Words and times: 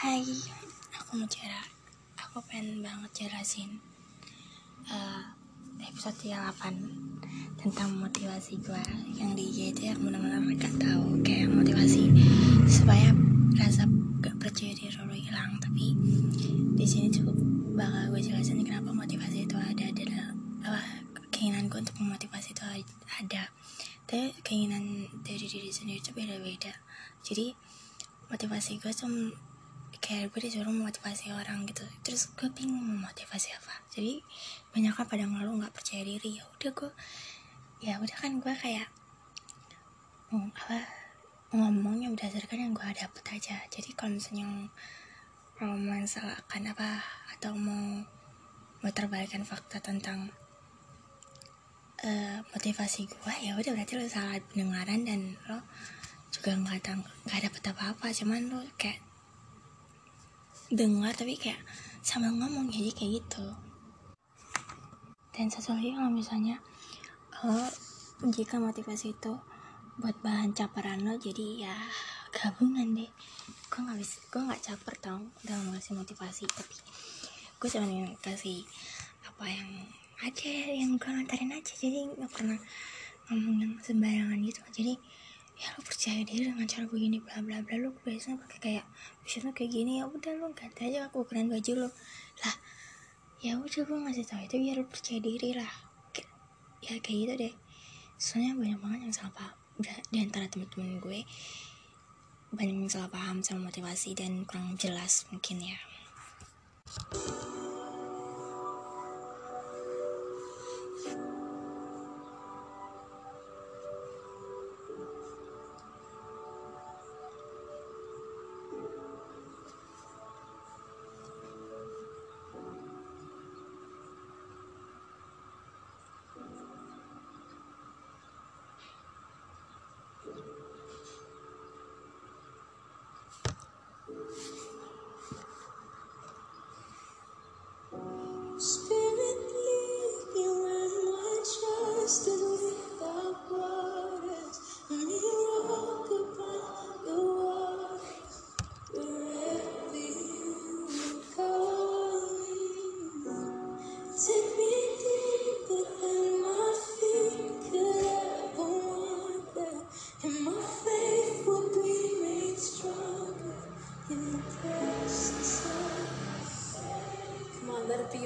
Hai, 0.00 0.24
aku 0.96 1.20
mau 1.20 1.28
cara, 1.28 1.60
aku 2.16 2.40
pengen 2.48 2.80
banget 2.80 3.20
jelasin 3.20 3.84
uh, 4.88 5.28
episode 5.76 6.16
8 6.24 6.56
tentang 7.60 8.00
motivasi 8.00 8.64
gue 8.64 8.80
yang 9.12 9.36
di 9.36 9.52
IG 9.52 9.76
itu 9.76 9.92
ya 9.92 9.94
benar-benar 10.00 10.40
gak 10.56 10.72
tahu 10.80 11.20
kayak 11.20 11.52
motivasi 11.52 12.16
supaya 12.64 13.12
rasa 13.60 13.84
gak 14.24 14.40
percaya 14.40 14.72
diri 14.72 14.88
lo 14.88 15.12
hilang. 15.12 15.60
Tapi 15.60 15.92
di 16.80 16.86
sini 16.88 17.12
cukup 17.12 17.36
bakal 17.76 18.16
gue 18.16 18.24
jelasin 18.24 18.64
kenapa 18.64 18.96
motivasi 18.96 19.44
itu 19.44 19.56
ada 19.60 19.84
adalah 19.84 20.32
apa 20.64 20.80
keinginan 21.28 21.68
gue 21.68 21.76
untuk 21.76 22.00
memotivasi 22.00 22.56
itu 22.56 22.64
ada. 23.20 23.52
Tapi 24.08 24.32
keinginan 24.48 25.12
dari 25.20 25.44
diri 25.44 25.68
sendiri 25.68 26.00
itu 26.00 26.16
beda-beda. 26.16 26.72
Jadi 27.20 27.52
motivasi 28.32 28.80
gue 28.80 28.96
tuh 28.96 29.36
kayak 30.00 30.32
gue 30.32 30.40
disuruh 30.48 30.72
memotivasi 30.72 31.30
orang 31.36 31.68
gitu. 31.68 31.84
Terus 32.00 32.32
gue 32.32 32.48
bingung 32.50 32.80
memotivasi 32.80 33.52
apa. 33.52 33.84
Jadi 33.92 34.24
banyak 34.72 34.96
kan 34.96 35.06
pada 35.06 35.24
ngeluh 35.28 35.60
nggak 35.60 35.76
percaya 35.76 36.02
diri. 36.02 36.40
Ya 36.40 36.44
udah 36.48 36.72
gue 36.72 36.92
ya 37.80 37.94
udah 38.00 38.16
kan 38.16 38.40
gue 38.40 38.54
kayak 38.56 38.88
hmm, 40.32 40.52
apa 40.56 40.78
ngomongnya 41.52 42.08
berdasarkan 42.12 42.58
yang 42.68 42.72
gue 42.72 42.88
dapet 42.96 43.24
aja. 43.28 43.60
Jadi 43.68 43.92
kalau 43.92 44.16
misalnya 44.16 44.48
mau 45.60 45.76
mensalahkan 45.76 46.62
apa 46.72 47.04
atau 47.36 47.52
mau 47.52 48.00
terbalikan 48.96 49.44
fakta 49.44 49.76
tentang 49.84 50.32
uh, 52.00 52.38
motivasi 52.56 53.04
gue 53.04 53.34
ya 53.44 53.52
udah 53.52 53.76
berarti 53.76 54.00
lo 54.00 54.08
salah 54.08 54.40
pendengaran 54.48 55.04
dan 55.04 55.36
lo 55.44 55.60
juga 56.32 56.56
nggak 56.56 56.88
nggak 57.28 57.40
dapet 57.44 57.62
apa-apa. 57.68 58.08
Cuman 58.16 58.48
lo 58.48 58.64
kayak 58.80 59.09
dengar 60.70 61.10
tapi 61.18 61.34
kayak 61.34 61.58
sambil 61.98 62.30
ngomong 62.30 62.70
jadi 62.70 62.94
kayak 62.94 63.10
gitu. 63.18 63.46
Dan 65.34 65.50
satu 65.50 65.74
lagi 65.74 65.90
kalau 65.98 66.14
misalnya 66.14 66.62
lo 67.42 67.58
jika 68.30 68.62
motivasi 68.62 69.18
itu 69.18 69.34
buat 69.98 70.14
bahan 70.22 70.54
caperan 70.54 71.02
lo 71.02 71.18
jadi 71.18 71.66
ya 71.66 71.76
gabungan 72.30 72.94
deh. 72.94 73.10
Gue 73.66 73.80
nggak 73.82 73.98
bisa 73.98 74.22
gue 74.30 74.42
nggak 74.46 74.62
caper 74.62 74.94
tau 75.02 75.20
dalam 75.42 75.74
ngasih 75.74 75.98
motivasi 75.98 76.46
tapi 76.46 76.76
gue 77.60 77.68
cuma 77.68 77.90
kasih 78.22 78.62
apa 79.26 79.44
yang 79.50 79.70
ada 80.22 80.52
yang 80.70 80.94
gue 80.94 81.10
lontarin 81.10 81.50
aja. 81.50 81.74
Jadi 81.74 82.14
nggak 82.14 82.30
pernah 82.30 82.58
ngomong 83.26 83.56
yang 83.58 83.74
sembarangan 83.82 84.38
gitu. 84.46 84.62
Jadi 84.70 84.94
ya 85.60 85.68
lo 85.76 85.84
percaya 85.84 86.24
diri 86.24 86.48
dengan 86.48 86.64
cara 86.64 86.88
begini 86.88 87.20
bla 87.20 87.44
bla 87.44 87.60
bla. 87.60 87.76
Lo 87.76 87.92
biasanya 88.00 88.40
pakai 88.40 88.58
kayak 88.58 88.84
misalnya 89.20 89.52
kayak 89.52 89.70
gini 89.76 89.92
ya 90.00 90.08
udah 90.08 90.32
lo 90.40 90.48
ganti 90.56 90.80
aja 90.88 91.12
aku 91.12 91.28
keren 91.28 91.52
baju 91.52 91.72
lo 91.84 91.88
lah 92.40 92.56
ya 93.44 93.60
udah 93.60 93.82
gue 93.84 93.98
ngasih 94.08 94.24
tau 94.24 94.40
itu 94.40 94.56
biar 94.56 94.76
lo 94.80 94.84
percaya 94.88 95.20
diri 95.20 95.50
lah. 95.52 95.72
Ya 96.80 96.96
kayak 96.96 97.18
gitu 97.28 97.34
deh. 97.36 97.54
Soalnya 98.16 98.56
banyak 98.56 98.78
banget 98.80 99.00
yang 99.04 99.14
salah 99.14 99.32
paham. 99.36 99.56
Di 100.08 100.18
antara 100.24 100.48
temen-temen 100.48 100.96
gue 101.00 101.20
banyak 102.50 102.76
yang 102.82 102.90
salah 102.90 103.12
paham 103.12 103.44
sama 103.46 103.70
motivasi 103.70 104.16
dan 104.18 104.42
kurang 104.42 104.74
jelas 104.74 105.22
mungkin 105.30 105.62
ya 105.62 105.78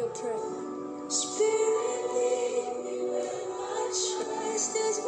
your 0.05 0.13
prayer. 0.15 1.09
Spirit, 1.09 2.05
lead 2.15 2.85
me 2.85 2.97
where 3.09 3.49
my 3.49 3.89
trust 3.89 4.77
is 4.77 5.01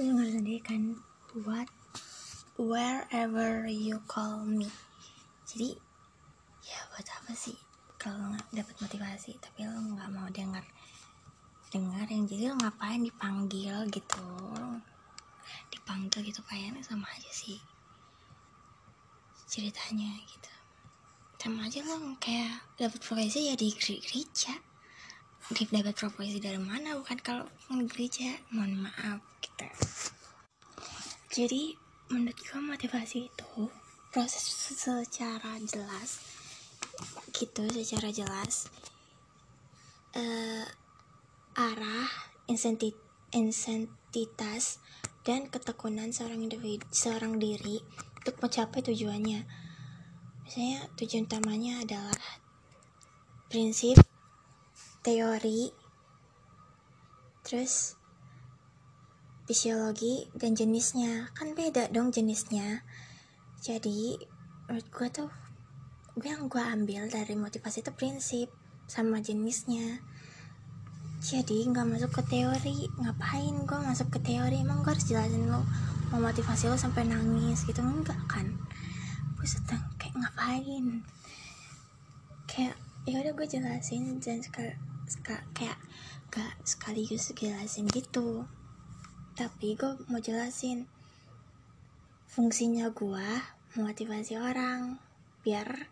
lu 0.00 0.16
denger 0.16 0.32
sendiri 0.32 0.60
kan 0.64 0.96
buat 1.28 1.68
wherever 2.56 3.68
you 3.68 4.00
call 4.08 4.40
me. 4.48 4.64
Jadi 5.44 5.76
ya 6.64 6.80
buat 6.88 7.04
apa 7.04 7.36
sih? 7.36 7.52
Kalau 8.00 8.32
nggak 8.32 8.48
dapat 8.48 8.76
motivasi 8.80 9.36
tapi 9.44 9.68
lo 9.68 9.76
nggak 9.76 10.08
mau 10.08 10.24
dengar 10.32 10.64
dengar 11.68 12.08
yang 12.08 12.24
jadi 12.24 12.48
lo 12.48 12.56
ngapain 12.64 13.04
dipanggil 13.04 13.76
gitu? 13.92 14.24
Dipanggil 15.68 16.32
gitu 16.32 16.40
kayaknya 16.48 16.80
sama 16.80 17.04
aja 17.12 17.28
sih 17.28 17.60
ceritanya 19.52 20.16
gitu. 20.16 20.52
Sama 21.36 21.68
aja 21.68 21.84
lo 21.84 22.16
kayak 22.16 22.72
dapat 22.80 23.04
profesi 23.04 23.52
ya 23.52 23.54
di 23.58 23.68
gereja 23.76 24.56
Di- 25.50 25.68
dapat 25.70 25.94
profesi 25.98 26.38
dari 26.38 26.58
mana? 26.58 26.94
Bukan 26.94 27.18
kalau 27.20 27.46
di 27.70 27.86
gereja. 27.90 28.38
Mohon 28.54 28.90
maaf 28.90 29.20
gitu 29.42 29.66
jadi 31.30 31.78
menurut 32.10 32.34
gue 32.42 32.58
motivasi 32.58 33.30
itu 33.30 33.70
proses 34.10 34.50
secara 34.74 35.62
jelas 35.62 36.18
gitu 37.30 37.70
secara 37.70 38.10
jelas 38.10 38.66
eh, 40.18 40.66
arah 41.54 42.10
insenti- 42.50 42.98
insentitas 43.30 44.82
dan 45.22 45.46
ketekunan 45.46 46.10
seorang 46.10 46.42
individu 46.42 46.82
seorang 46.90 47.38
diri 47.38 47.78
untuk 48.18 48.42
mencapai 48.42 48.82
tujuannya. 48.82 49.46
Misalnya 50.42 50.90
tujuan 50.98 51.30
utamanya 51.30 51.86
adalah 51.86 52.20
prinsip 53.46 54.02
teori 55.00 55.72
terus 57.40 57.96
fisiologi 59.50 60.30
dan 60.36 60.54
jenisnya. 60.54 61.32
Kan 61.34 61.58
beda 61.58 61.90
dong 61.90 62.14
jenisnya. 62.14 62.86
Jadi 63.58 64.14
menurut 64.70 64.86
gue 64.86 65.08
tuh 65.10 65.30
gue 66.14 66.30
yang 66.30 66.46
gue 66.46 66.62
ambil 66.62 67.10
dari 67.10 67.34
motivasi 67.34 67.82
itu 67.82 67.92
prinsip 67.96 68.48
sama 68.86 69.18
jenisnya. 69.18 69.98
Jadi 71.20 71.66
nggak 71.66 71.84
masuk 71.84 72.20
ke 72.20 72.22
teori. 72.30 72.86
Ngapain 73.02 73.54
gue 73.66 73.78
masuk 73.82 74.08
ke 74.14 74.18
teori? 74.22 74.62
Emang 74.62 74.86
gue 74.86 74.92
harus 74.94 75.08
jelasin 75.08 75.50
lo 75.50 75.66
mau 76.14 76.22
motivasi 76.22 76.70
lo 76.70 76.78
sampai 76.78 77.08
nangis 77.08 77.66
gitu? 77.66 77.82
Enggak 77.82 78.20
kan? 78.30 78.46
Gue 79.34 79.46
sedang 79.48 79.82
kayak 79.98 80.14
ngapain? 80.14 81.02
Kayak 82.46 82.78
ya 83.08 83.16
udah 83.20 83.32
gue 83.32 83.46
jelasin 83.48 84.20
dan 84.20 84.44
sekal, 84.44 84.76
kayak 85.24 85.78
gak 86.30 86.54
sekaligus 86.62 87.34
jelasin 87.34 87.90
gitu. 87.90 88.46
Tapi 89.34 89.74
gue 89.74 89.98
mau 90.06 90.22
jelasin 90.22 90.86
fungsinya 92.30 92.94
gue 92.94 93.28
motivasi 93.74 94.38
orang 94.38 95.02
biar 95.42 95.90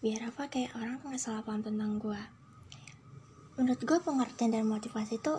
biar 0.00 0.32
apa 0.32 0.48
kayak 0.48 0.72
orang 0.80 0.96
nggak 1.04 1.20
salah 1.20 1.44
paham 1.44 1.60
tentang 1.60 2.00
gue 2.00 2.16
menurut 3.58 3.82
gue 3.82 3.98
pengertian 4.00 4.54
dan 4.54 4.64
motivasi 4.64 5.18
itu 5.18 5.34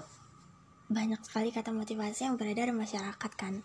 banyak 0.92 1.22
sekali 1.24 1.56
kata 1.56 1.72
motivasi 1.72 2.28
yang 2.28 2.36
beredar 2.36 2.68
di 2.68 2.76
masyarakat 2.76 3.32
kan. 3.38 3.62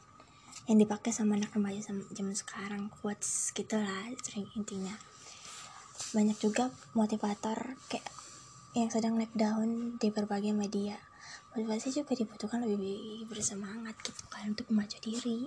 Yang 0.70 0.86
dipakai 0.86 1.10
sama 1.10 1.34
anak 1.34 1.56
remaja 1.56 1.80
zaman 1.90 2.36
sekarang 2.36 2.92
quotes 2.92 3.50
gitulah 3.50 4.12
sering 4.22 4.46
intinya. 4.54 4.94
Banyak 6.14 6.38
juga 6.38 6.70
motivator 6.94 7.80
kayak 7.90 8.06
yang 8.74 8.90
sedang 8.90 9.14
naik 9.14 9.30
daun 9.38 9.94
di 10.02 10.10
berbagai 10.10 10.50
media. 10.50 10.98
Motivasi 11.54 11.94
juga 11.94 12.18
dibutuhkan 12.18 12.66
lebih 12.66 13.22
bersemangat 13.30 13.94
gitu 14.02 14.22
kan 14.26 14.50
untuk 14.50 14.66
maju 14.74 14.98
diri. 14.98 15.46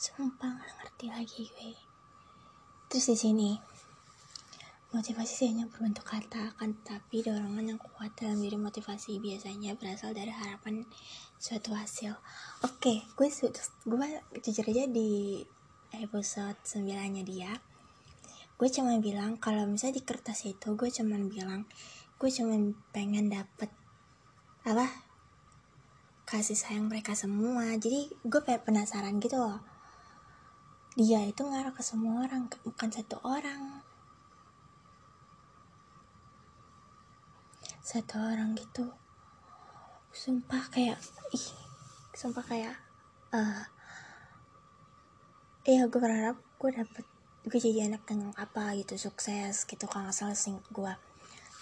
Sumpah 0.00 0.56
gak 0.56 0.72
ngerti 0.80 1.06
lagi 1.12 1.42
gue. 1.52 1.72
Terus 2.88 3.06
di 3.12 3.16
sini 3.16 3.50
Motivasi 4.94 5.34
sih 5.34 5.50
hanya 5.50 5.66
berbentuk 5.66 6.06
kata, 6.06 6.54
akan 6.54 6.70
tetapi 6.78 7.26
dorongan 7.26 7.66
yang 7.66 7.80
kuat 7.82 8.14
dalam 8.14 8.38
diri 8.38 8.54
motivasi 8.54 9.18
biasanya 9.18 9.74
berasal 9.74 10.14
dari 10.14 10.30
harapan 10.30 10.86
suatu 11.34 11.74
hasil. 11.74 12.14
Oke, 12.62 13.02
gue 13.18 13.26
gue 13.90 14.08
jujur 14.38 14.62
aja 14.70 14.86
di 14.86 15.42
episode 15.98 16.54
9 16.62 16.86
nya 17.10 17.26
dia, 17.26 17.50
gue 18.54 18.68
cuma 18.70 18.94
bilang 19.02 19.34
kalau 19.34 19.66
misalnya 19.66 19.98
di 19.98 20.06
kertas 20.06 20.46
itu 20.46 20.78
gue 20.78 20.86
cuma 20.94 21.18
bilang 21.26 21.66
gue 22.24 22.32
cuma 22.32 22.56
pengen 22.88 23.28
dapet 23.28 23.68
apa 24.64 24.88
kasih 26.24 26.56
sayang 26.56 26.88
mereka 26.88 27.12
semua. 27.12 27.76
Jadi 27.76 28.08
gue 28.24 28.40
penasaran 28.40 29.20
gitu 29.20 29.36
loh. 29.36 29.60
Dia 30.96 31.20
itu 31.28 31.44
ngarah 31.44 31.76
ke 31.76 31.84
semua 31.84 32.24
orang 32.24 32.48
bukan 32.64 32.88
satu 32.88 33.20
orang. 33.28 33.84
Satu 37.84 38.16
orang 38.16 38.56
gitu. 38.56 38.88
Sumpah 40.08 40.64
kayak 40.72 40.96
ih 41.36 41.46
sumpah 42.16 42.40
kayak 42.48 42.72
uh, 43.36 43.68
iya 45.68 45.84
gue 45.92 46.00
berharap 46.00 46.40
gue 46.56 46.72
dapet 46.72 47.04
gue 47.44 47.60
jadi 47.60 47.92
anak 47.92 48.08
yang 48.08 48.32
apa 48.40 48.72
gitu 48.80 48.96
sukses 48.96 49.68
gitu 49.68 49.84
kalau 49.84 50.08
salah 50.08 50.32
sing 50.32 50.56
gue 50.72 50.94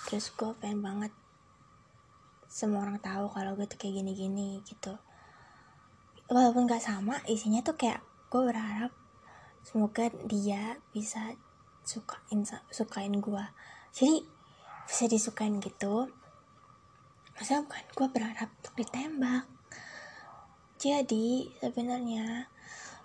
terus 0.09 0.31
gue 0.35 0.51
pengen 0.59 0.83
banget 0.83 1.13
semua 2.51 2.85
orang 2.85 3.01
tahu 3.01 3.33
kalau 3.33 3.57
gue 3.57 3.65
tuh 3.65 3.81
kayak 3.81 4.05
gini-gini 4.05 4.61
gitu. 4.69 4.97
Walaupun 6.29 6.69
gak 6.69 6.85
sama 6.85 7.21
isinya 7.29 7.65
tuh 7.65 7.77
kayak 7.77 8.05
gue 8.29 8.43
berharap 8.45 8.93
semoga 9.63 10.11
dia 10.27 10.81
bisa 10.91 11.39
sukain 11.83 12.47
sukain 12.71 13.15
gue 13.19 13.45
jadi 13.93 14.25
bisa 14.89 15.05
disukain 15.05 15.61
gitu. 15.61 16.09
Masa 17.37 17.61
bukan 17.65 17.85
gue 17.93 18.09
berharap 18.09 18.49
untuk 18.61 18.75
ditembak. 18.77 19.45
Jadi 20.81 21.53
sebenarnya 21.61 22.49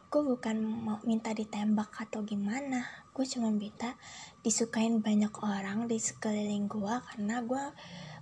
gue 0.08 0.24
bukan 0.24 0.56
mau 0.64 1.04
minta 1.04 1.36
ditembak 1.36 1.92
atau 2.08 2.24
gimana. 2.24 2.88
Gue 3.12 3.28
cuma 3.28 3.52
minta 3.52 4.00
disukain 4.40 5.04
banyak 5.04 5.36
orang 5.44 5.92
di 5.92 6.00
sekeliling 6.00 6.72
gue 6.72 6.96
karena 7.12 7.44
gue 7.44 7.64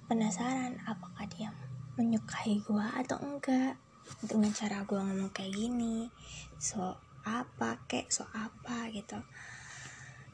penasaran 0.10 0.82
apakah 0.90 1.30
dia 1.30 1.54
menyukai 1.94 2.58
gue 2.66 2.86
atau 3.06 3.22
enggak. 3.22 3.78
Dengan 4.22 4.50
cara 4.54 4.82
gue 4.86 4.98
ngomong 4.98 5.30
kayak 5.34 5.54
gini 5.54 6.10
so 6.58 6.98
apa 7.22 7.86
kek? 7.86 8.10
So 8.10 8.26
apa? 8.34 8.90
gitu. 8.90 9.22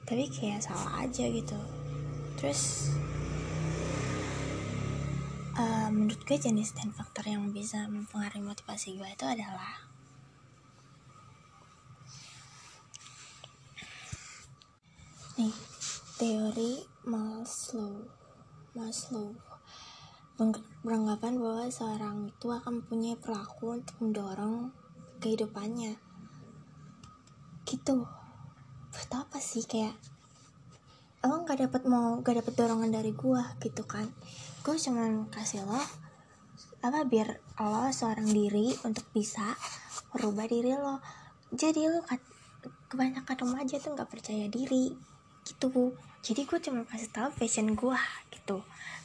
Tapi 0.08 0.32
kayak 0.32 0.64
salah 0.64 1.04
aja 1.04 1.28
gitu. 1.28 1.60
Terus 2.40 2.96
uh, 5.60 5.92
menurut 5.92 6.24
gue 6.24 6.40
jenis 6.40 6.80
dan 6.80 6.96
faktor 6.96 7.28
yang 7.28 7.52
bisa 7.52 7.92
mempengaruhi 7.92 8.40
motivasi 8.40 8.96
gue 8.96 9.10
itu 9.12 9.28
adalah 9.28 9.91
nih 15.42 15.58
teori 16.22 16.86
Maslow 17.10 18.06
Maslow. 18.78 19.34
Beranggapan 20.86 21.42
bahwa 21.42 21.66
seorang 21.66 22.30
itu 22.30 22.54
akan 22.54 22.86
mempunyai 22.86 23.18
perilaku 23.18 23.82
untuk 23.82 23.98
mendorong 24.06 24.70
kehidupannya. 25.18 25.98
Gitu. 27.66 28.06
Buat 28.94 29.12
apa 29.18 29.42
sih? 29.42 29.66
Kayak 29.66 29.98
emang 31.26 31.50
gak 31.50 31.66
dapat 31.66 31.90
mau 31.90 32.22
gak 32.22 32.46
dapat 32.46 32.54
dorongan 32.54 32.94
dari 32.94 33.10
gua 33.18 33.58
gitu 33.58 33.82
kan. 33.90 34.06
Gue 34.62 34.78
cuma 34.78 35.26
kasih 35.34 35.66
lo 35.66 35.82
apa 36.86 37.02
biar 37.02 37.42
lo 37.58 37.90
seorang 37.90 38.30
diri 38.30 38.78
untuk 38.86 39.10
bisa 39.10 39.58
merubah 40.14 40.46
diri 40.46 40.78
lo. 40.78 41.02
Jadi 41.50 41.90
lo 41.90 42.06
kebanyakan 42.94 43.36
remaja 43.42 43.82
tuh 43.82 43.98
nggak 43.98 44.10
percaya 44.12 44.46
diri 44.46 45.11
gitu. 45.46 45.96
Jadi 46.22 46.46
gue 46.46 46.60
cuma 46.62 46.86
kasih 46.86 47.10
tahu 47.10 47.30
fashion 47.34 47.74
gue 47.74 48.00
gitu. 48.32 48.62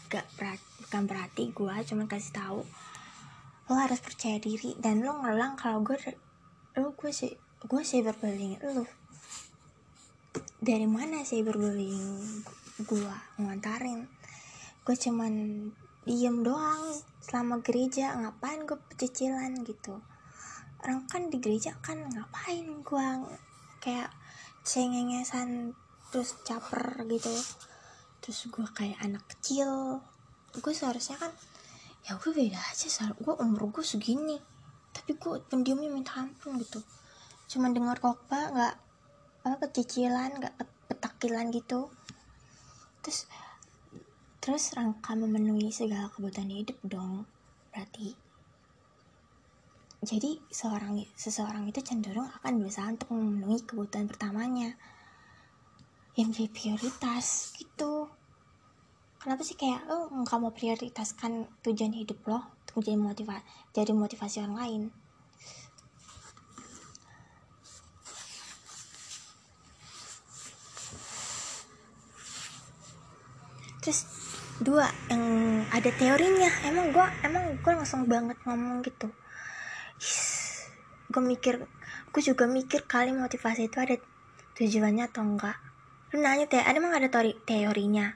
Gak 0.07 0.27
berat, 0.39 0.61
bukan 0.85 1.03
berarti 1.09 1.51
gue 1.51 1.75
cuma 1.89 2.05
kasih 2.07 2.33
tahu 2.33 2.61
lo 3.67 3.75
harus 3.75 3.99
percaya 3.99 4.39
diri 4.39 4.79
dan 4.79 5.03
lo 5.03 5.19
ngelang 5.19 5.59
kalau 5.59 5.83
gue 5.83 5.99
lo 6.79 6.95
gue 6.95 7.11
sih 7.11 7.35
gue 7.67 7.83
berbanding 7.83 8.63
lo. 8.63 8.87
Dari 10.63 10.87
mana 10.87 11.27
sih 11.27 11.43
berbullying 11.43 12.47
gue 12.79 13.15
ngantarin? 13.43 14.07
Gue 14.87 14.95
cuman 14.95 15.35
diem 16.07 16.47
doang 16.47 16.95
selama 17.19 17.59
gereja 17.59 18.15
ngapain 18.15 18.63
gue 18.63 18.79
pecicilan 18.95 19.67
gitu. 19.67 19.99
Orang 20.87 21.11
kan 21.11 21.27
di 21.27 21.43
gereja 21.43 21.75
kan 21.83 21.99
ngapain 22.07 22.87
gue 22.87 23.07
kayak 23.83 24.15
cengengesan 24.63 25.75
terus 26.17 26.33
caper 26.49 27.05
gitu. 27.13 27.29
Terus 28.25 28.49
gue 28.49 28.65
kayak 28.73 28.97
anak 29.05 29.29
kecil 29.37 30.01
gue 30.57 30.73
seharusnya 30.73 31.21
kan 31.21 31.29
ya 32.09 32.17
gue 32.17 32.33
beda 32.33 32.57
aja 32.57 33.13
gue 33.13 33.35
umur 33.37 33.69
gue 33.69 33.85
segini. 33.85 34.41
Tapi 34.97 35.13
gue 35.13 35.45
pendiamnya 35.45 35.93
minta 35.93 36.17
ampun 36.17 36.57
gitu. 36.57 36.81
Cuman 37.53 37.77
dengar 37.77 38.01
khotbah 38.01 38.49
nggak 38.49 38.75
apa 39.45 39.57
pecicilan 39.61 40.41
nggak 40.41 40.57
petakilan 40.89 41.53
gitu. 41.53 41.93
Terus 43.05 43.29
terus 44.41 44.73
rangka 44.73 45.13
memenuhi 45.13 45.69
segala 45.69 46.09
kebutuhan 46.17 46.49
hidup 46.49 46.81
dong 46.81 47.29
berarti. 47.77 48.17
Jadi 50.01 50.41
seorang 50.49 50.97
seseorang 51.13 51.69
itu 51.69 51.85
cenderung 51.85 52.33
akan 52.41 52.65
berusaha 52.65 52.89
untuk 52.89 53.13
memenuhi 53.13 53.61
kebutuhan 53.69 54.09
pertamanya 54.09 54.73
yang 56.17 56.33
menjadi 56.33 56.49
prioritas 56.49 57.53
gitu. 57.61 58.09
Kenapa 59.21 59.45
sih 59.45 59.53
kayak 59.53 59.85
lo 59.85 60.09
nggak 60.25 60.39
mau 60.41 60.49
prioritaskan 60.49 61.61
tujuan 61.61 61.93
hidup 61.93 62.25
lo 62.25 62.41
untuk 62.65 62.81
menjadi 62.81 62.97
motivasi 62.97 63.45
jadi 63.77 63.93
motivasi 63.93 64.37
orang 64.49 64.57
lain? 64.57 64.83
Terus 73.85 74.09
dua 74.65 74.89
yang 75.13 75.23
ada 75.69 75.91
teorinya. 76.01 76.49
Emang 76.65 76.97
gue 76.97 77.07
emang 77.29 77.45
gue 77.61 77.73
langsung 77.77 78.09
banget 78.09 78.41
ngomong 78.49 78.81
gitu. 78.89 79.13
Gue 81.13 81.23
mikir 81.23 81.61
gue 82.09 82.23
juga 82.25 82.49
mikir 82.49 82.89
kali 82.89 83.13
motivasi 83.13 83.69
itu 83.69 83.77
ada 83.77 84.01
tujuannya 84.57 85.05
atau 85.05 85.21
enggak 85.21 85.66
nanya 86.21 86.47
teh 86.49 86.61
ada 86.61 86.77
emang 86.77 86.97
ada 86.97 87.09
teori 87.09 87.37
teorinya? 87.45 88.07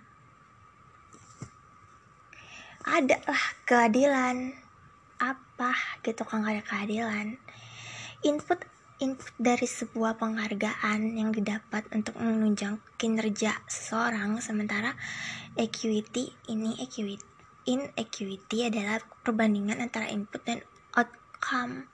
Ada 2.86 3.16
lah 3.28 3.44
keadilan. 3.68 4.56
Apa 5.20 6.00
gitu 6.00 6.24
kan 6.24 6.44
ada 6.44 6.64
keadilan. 6.64 7.36
Input 8.24 8.60
input 9.00 9.32
dari 9.40 9.64
sebuah 9.64 10.20
penghargaan 10.20 11.16
yang 11.16 11.32
didapat 11.32 11.88
untuk 11.96 12.20
menunjang 12.20 12.76
kinerja 13.00 13.56
seseorang 13.64 14.36
sementara 14.44 14.92
equity 15.56 16.36
ini 16.52 16.76
equity 16.84 17.24
inequity 17.64 18.68
adalah 18.68 19.00
perbandingan 19.24 19.80
antara 19.80 20.08
input 20.08 20.44
dan 20.44 20.60
outcome 20.96 21.88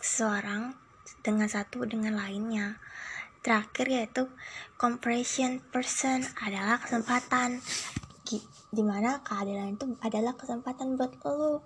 seseorang 0.00 0.76
dengan 1.20 1.48
satu 1.48 1.84
dengan 1.84 2.16
lainnya 2.16 2.80
terakhir 3.40 3.86
yaitu 3.88 4.26
compression 4.76 5.62
person 5.72 6.24
adalah 6.42 6.78
kesempatan. 6.82 7.62
Di 8.68 8.84
mana 8.84 9.24
keadilan 9.24 9.80
itu 9.80 9.96
adalah 10.04 10.36
kesempatan 10.36 11.00
buat 11.00 11.16
lo 11.24 11.64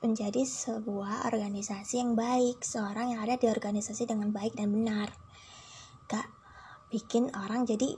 menjadi 0.00 0.44
sebuah 0.44 1.28
organisasi 1.28 2.00
yang 2.00 2.12
baik 2.12 2.60
seorang 2.64 3.16
yang 3.16 3.20
ada 3.24 3.40
di 3.40 3.48
organisasi 3.48 4.08
dengan 4.08 4.32
baik 4.32 4.56
dan 4.56 4.72
benar. 4.72 5.12
Gak 6.08 6.28
bikin 6.92 7.32
orang 7.36 7.64
jadi 7.64 7.96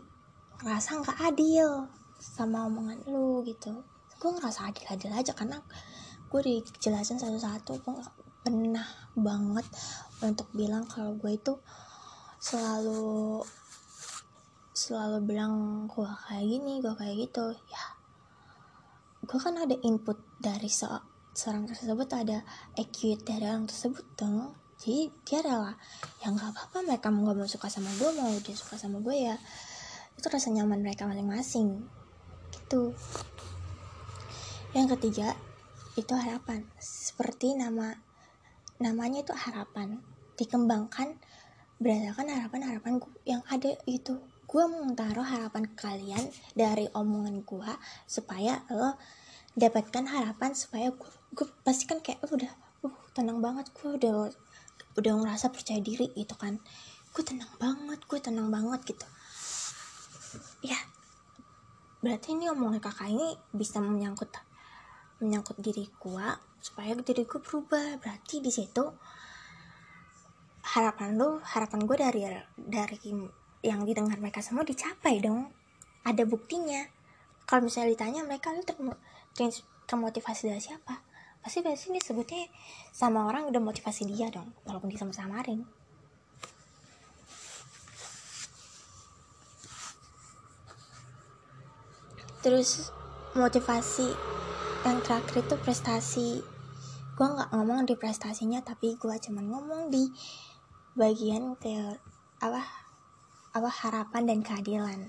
ngerasa 0.63 1.03
nggak 1.03 1.19
adil 1.35 1.91
sama 2.19 2.67
omongan 2.67 3.03
lu 3.07 3.43
gitu. 3.47 3.83
Gue 4.19 4.31
ngerasa 4.35 4.71
adil-adil 4.71 5.13
aja 5.13 5.33
karena 5.35 5.63
gue 6.27 6.41
dijelasin 6.43 7.23
satu-satu 7.23 7.79
gue 7.87 7.93
gak 8.03 8.15
pernah 8.43 8.87
banget 9.15 9.67
untuk 10.23 10.51
bilang 10.55 10.87
kalau 10.87 11.15
gue 11.15 11.35
itu 11.35 11.55
selalu 12.47 13.43
selalu 14.71 15.19
bilang 15.27 15.87
gue 15.91 16.07
kayak 16.07 16.47
gini 16.47 16.79
gue 16.79 16.95
kayak 16.95 17.17
gitu 17.27 17.51
ya. 17.67 17.85
Gue 19.27 19.39
kan 19.43 19.59
ada 19.59 19.75
input 19.83 20.15
dari 20.39 20.71
se 20.71 20.87
seorang 21.35 21.67
tersebut 21.67 22.07
ada 22.15 22.47
acute 22.79 23.27
dari 23.27 23.43
orang 23.51 23.67
tersebut 23.67 24.07
dong. 24.15 24.55
Jadi 24.79 25.11
dia 25.27 25.43
adalah 25.43 25.75
yang 26.23 26.39
nggak 26.39 26.55
apa-apa 26.55 26.79
mereka 26.87 27.11
mau 27.11 27.27
gak 27.27 27.35
mau 27.35 27.51
suka 27.51 27.67
sama 27.67 27.91
gue 27.99 28.11
mau 28.15 28.31
dia 28.39 28.55
suka 28.55 28.79
sama 28.79 29.03
gue 29.03 29.17
ya 29.17 29.35
itu 30.15 30.27
rasa 30.31 30.49
nyaman 30.55 30.87
mereka 30.87 31.03
masing-masing. 31.11 31.83
Gitu. 32.55 32.95
Yang 34.71 34.87
ketiga 34.95 35.35
itu 35.99 36.15
harapan. 36.15 36.63
Seperti 36.79 37.59
nama 37.59 37.99
namanya 38.79 39.27
itu 39.27 39.35
harapan. 39.35 39.99
Dikembangkan 40.39 41.17
berdasarkan 41.77 42.33
harapan-harapan 42.33 42.95
yang 43.29 43.43
ada 43.53 43.77
itu 43.85 44.17
gue 44.47 44.65
mau 44.71 44.87
taruh 44.95 45.27
harapan 45.27 45.67
kalian 45.75 46.25
dari 46.55 46.87
omongan 46.95 47.43
gue 47.43 47.73
supaya 48.07 48.63
lo 48.71 48.95
dapatkan 49.57 50.05
harapan 50.05 50.53
supaya 50.53 50.93
gue, 50.93 51.13
gue 51.33 51.47
pasti 51.65 51.89
kan 51.89 51.99
kayak 52.05 52.21
oh, 52.29 52.37
udah 52.37 52.53
uh 52.85 52.97
tenang 53.17 53.41
banget. 53.41 53.73
Gue 53.73 53.97
udah 53.97 54.31
udah 54.97 55.13
ngerasa 55.25 55.51
percaya 55.51 55.81
diri 55.81 56.13
gitu 56.13 56.37
kan. 56.37 56.61
Gue 57.11 57.25
tenang 57.25 57.51
banget 57.57 58.01
gue 58.05 58.19
tenang 58.21 58.53
banget 58.53 58.95
gitu. 58.95 59.07
Ya 60.63 60.79
berarti 62.05 62.39
ini 62.39 62.47
omongan 62.53 62.79
kakak 62.79 63.11
ini 63.11 63.35
bisa 63.51 63.83
menyangkut 63.83 64.31
menyangkut 65.19 65.59
diri 65.59 65.89
gue 65.89 66.27
supaya 66.61 66.93
diri 67.01 67.25
gue 67.25 67.41
berubah. 67.41 67.99
Berarti 67.99 68.45
di 68.45 68.53
situ 68.53 68.85
harapan 70.67 71.15
lu 71.15 71.39
harapan 71.47 71.81
gue 71.87 71.97
dari 71.97 72.23
dari 72.59 72.99
yang 73.63 73.87
didengar 73.87 74.19
mereka 74.19 74.43
semua 74.43 74.67
dicapai 74.67 75.23
dong. 75.23 75.51
Ada 76.03 76.27
buktinya. 76.27 76.87
Kalau 77.47 77.63
misalnya 77.63 77.95
ditanya 77.95 78.27
mereka 78.27 78.51
lu 78.51 78.63
ter, 78.67 78.75
ter, 79.35 79.51
termotivasi 79.87 80.51
dari 80.51 80.63
siapa? 80.63 81.03
Pasti 81.39 81.63
dari 81.63 81.79
sini 81.79 82.03
sebutnya 82.03 82.51
sama 82.91 83.31
orang 83.31 83.47
udah 83.47 83.63
motivasi 83.63 84.11
dia 84.11 84.27
dong 84.35 84.51
walaupun 84.67 84.91
dia 84.91 84.99
sama-samarin 84.99 85.63
terus 92.47 92.95
motivasi 93.35 94.07
yang 94.87 95.03
terakhir 95.03 95.43
itu 95.43 95.55
prestasi. 95.67 96.29
Gue 97.19 97.27
nggak 97.27 97.51
ngomong 97.51 97.91
di 97.91 97.99
prestasinya 97.99 98.63
tapi 98.63 98.95
gue 98.95 99.15
cuman 99.19 99.51
ngomong 99.51 99.83
di 99.91 100.07
bagian 100.97 101.61
teori 101.61 102.01
apa 102.41 102.65
apa 103.53 103.69
harapan 103.69 104.23
dan 104.25 104.41
keadilan 104.41 105.01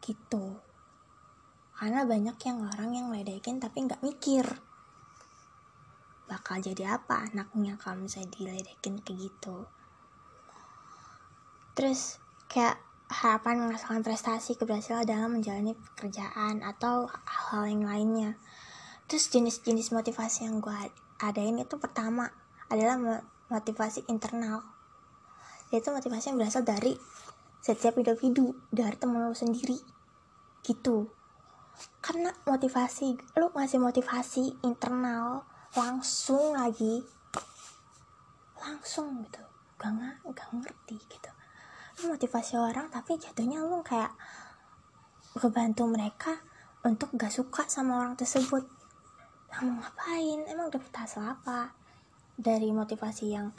gitu. 0.00 0.56
Karena 1.76 2.08
banyak 2.08 2.36
yang 2.44 2.64
orang 2.64 2.90
yang 2.96 3.06
ledekin 3.12 3.60
tapi 3.60 3.84
nggak 3.84 4.00
mikir 4.00 4.44
bakal 6.24 6.56
jadi 6.56 6.96
apa 6.96 7.28
anaknya 7.28 7.76
kalau 7.76 8.04
misalnya 8.04 8.32
diledekin 8.32 9.00
kayak 9.04 9.28
gitu. 9.28 9.68
Terus 11.76 12.16
kayak 12.48 12.80
harapan 13.12 13.66
menghasilkan 13.66 14.00
prestasi 14.00 14.56
keberhasilan 14.56 15.04
dalam 15.04 15.36
menjalani 15.36 15.76
pekerjaan 15.76 16.64
atau 16.64 17.12
hal-hal 17.28 17.76
yang 17.76 17.84
lainnya. 17.84 18.30
Terus 19.04 19.28
jenis-jenis 19.28 19.92
motivasi 19.92 20.48
yang 20.48 20.64
gue 20.64 20.94
adain 21.20 21.60
itu 21.60 21.76
pertama 21.76 22.30
adalah 22.70 23.20
motivasi 23.50 24.06
internal 24.06 24.79
yaitu 25.70 25.94
motivasi 25.94 26.34
yang 26.34 26.38
berasal 26.38 26.66
dari 26.66 26.98
setiap 27.62 27.96
individu 28.00 28.56
dari 28.74 28.96
temen 28.98 29.22
lo 29.22 29.34
sendiri. 29.34 29.78
Gitu. 30.66 31.08
Karena 32.02 32.34
motivasi 32.44 33.38
lo 33.38 33.54
ngasih 33.54 33.80
motivasi 33.80 34.44
internal 34.66 35.46
langsung 35.78 36.58
lagi. 36.58 37.00
Langsung 38.58 39.22
gitu. 39.24 39.42
Gak, 39.80 39.94
gak 40.34 40.50
ngerti 40.52 40.98
gitu. 41.08 41.30
Motivasi 42.04 42.60
orang 42.60 42.88
tapi 42.92 43.16
jatuhnya 43.16 43.64
lu 43.64 43.80
kayak 43.80 44.12
ngebantu 45.38 45.84
mereka 45.86 46.32
untuk 46.82 47.12
gak 47.14 47.32
suka 47.32 47.68
sama 47.70 48.02
orang 48.02 48.16
tersebut. 48.18 48.66
Mau 49.60 49.78
ngapain? 49.78 50.46
Emang 50.48 50.72
dapet 50.72 50.92
hasil 50.94 51.22
apa 51.22 51.74
dari 52.40 52.72
motivasi 52.72 53.36
yang 53.36 53.52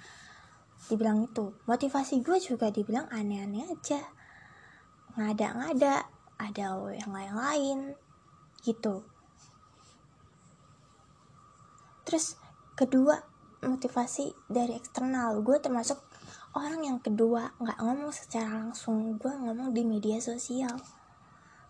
dibilang 0.90 1.30
itu 1.30 1.54
motivasi 1.70 2.26
gue 2.26 2.42
juga 2.42 2.74
dibilang 2.74 3.06
aneh-aneh 3.12 3.70
aja. 3.70 4.02
Ngada-ngada 5.20 6.08
ada 6.42 6.68
yang 6.96 7.12
lain-lain 7.14 7.94
gitu. 8.66 9.06
Terus 12.08 12.40
kedua 12.74 13.22
motivasi 13.62 14.34
dari 14.50 14.74
eksternal. 14.74 15.38
Gue 15.46 15.62
termasuk 15.62 16.02
orang 16.58 16.82
yang 16.82 16.98
kedua 16.98 17.54
nggak 17.62 17.78
ngomong 17.78 18.10
secara 18.10 18.50
langsung. 18.66 19.22
Gue 19.22 19.32
ngomong 19.32 19.76
di 19.76 19.86
media 19.86 20.18
sosial. 20.18 20.82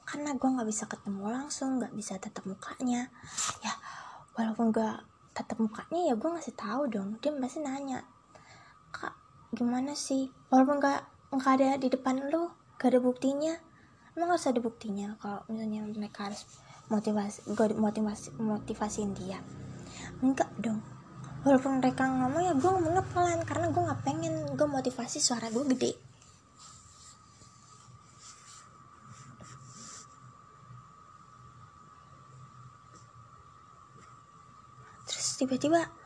Karena 0.07 0.35
gue 0.35 0.49
nggak 0.49 0.67
bisa 0.67 0.87
ketemu 0.87 1.27
langsung 1.27 1.79
nggak 1.79 1.93
bisa 1.95 2.15
tetap 2.15 2.47
mukanya. 2.47 3.11
Ya 3.59 3.73
walaupun 4.39 4.71
gue 4.71 4.91
tetap 5.35 5.59
mukanya 5.59 6.11
ya 6.11 6.13
gue 6.15 6.29
ngasih 6.31 6.55
tahu 6.55 6.87
dong. 6.87 7.19
Dia 7.19 7.35
pasti 7.35 7.59
nanya 7.59 8.07
kak 8.91 9.15
gimana 9.55 9.95
sih? 9.95 10.31
Walaupun 10.51 10.79
nggak 10.79 11.01
nggak 11.31 11.53
ada 11.59 11.69
di 11.79 11.87
depan 11.87 12.27
lu 12.27 12.51
gak 12.75 12.91
ada 12.91 12.99
buktinya. 12.99 13.53
Emang 14.17 14.35
harus 14.35 14.47
ada 14.47 14.59
buktinya 14.59 15.15
kalau 15.23 15.47
misalnya 15.47 15.87
mereka 15.87 16.27
harus 16.27 16.43
motivasi 16.91 17.47
gue 17.55 17.67
motivasi 17.77 18.35
motivasiin 18.35 19.15
dia? 19.15 19.39
Enggak 20.19 20.51
dong. 20.59 20.83
Walaupun 21.47 21.79
mereka 21.79 22.05
ngomong 22.09 22.43
ya 22.43 22.53
gue 22.53 22.69
ngomongnya 22.69 23.05
pelan 23.15 23.41
karena 23.47 23.71
gue 23.71 23.81
nggak 23.81 24.01
pengen 24.03 24.33
gue 24.57 24.67
motivasi 24.67 25.17
suara 25.23 25.47
gue 25.47 25.63
gede. 25.71 25.91
Terus 35.07 35.27
tiba-tiba 35.39 36.00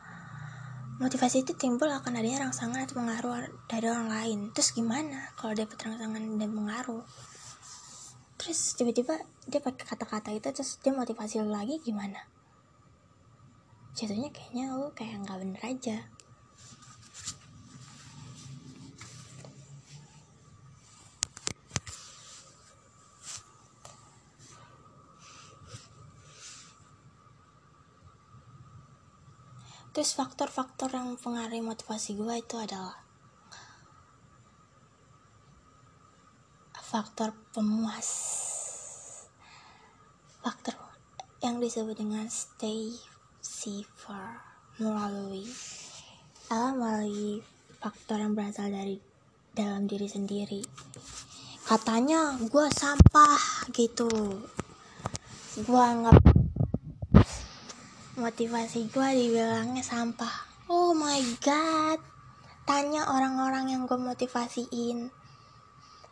motivasi 0.96 1.44
itu 1.44 1.52
timbul 1.52 1.92
akan 1.92 2.16
adanya 2.16 2.48
rangsangan 2.48 2.88
atau 2.88 2.96
pengaruh 2.96 3.52
dari 3.68 3.86
orang 3.92 4.08
lain. 4.08 4.38
Terus 4.56 4.72
gimana 4.72 5.32
kalau 5.36 5.52
dapat 5.52 5.76
rangsangan 5.76 6.40
dan 6.40 6.50
pengaruh? 6.50 7.04
Terus 8.40 8.76
tiba-tiba 8.76 9.20
dia 9.48 9.60
pakai 9.60 9.84
kata-kata 9.84 10.32
itu 10.32 10.48
terus 10.52 10.80
dia 10.80 10.96
motivasi 10.96 11.44
lagi 11.44 11.80
gimana? 11.84 12.24
Jatuhnya 13.96 14.28
kayaknya 14.32 14.76
lu 14.76 14.92
kayak 14.92 15.24
nggak 15.24 15.38
bener 15.40 15.62
aja 15.64 15.96
terus 29.96 30.12
faktor-faktor 30.12 30.92
yang 30.92 31.16
mempengaruhi 31.16 31.64
motivasi 31.64 32.20
gue 32.20 32.36
itu 32.36 32.60
adalah 32.60 33.00
faktor 36.84 37.32
pemuas. 37.56 38.08
Faktor 40.44 40.76
yang 41.40 41.64
disebut 41.64 41.96
dengan 41.96 42.28
stay 42.28 42.92
safer 43.40 44.36
melalui 44.76 45.48
adalah 46.52 46.76
melalui 46.76 47.40
faktor 47.80 48.20
yang 48.20 48.36
berasal 48.36 48.68
dari 48.68 49.00
dalam 49.56 49.88
diri 49.88 50.12
sendiri. 50.12 50.60
Katanya 51.64 52.36
gue 52.36 52.66
sampah 52.68 53.72
gitu. 53.72 54.12
Gue 55.64 55.80
anggap 55.80 56.35
motivasi 58.16 58.88
gue 58.88 59.08
dibilangnya 59.12 59.84
sampah. 59.84 60.48
Oh 60.72 60.96
my 60.96 61.20
god. 61.44 62.00
Tanya 62.64 63.12
orang-orang 63.12 63.76
yang 63.76 63.84
gue 63.84 64.00
motivasiin. 64.00 65.12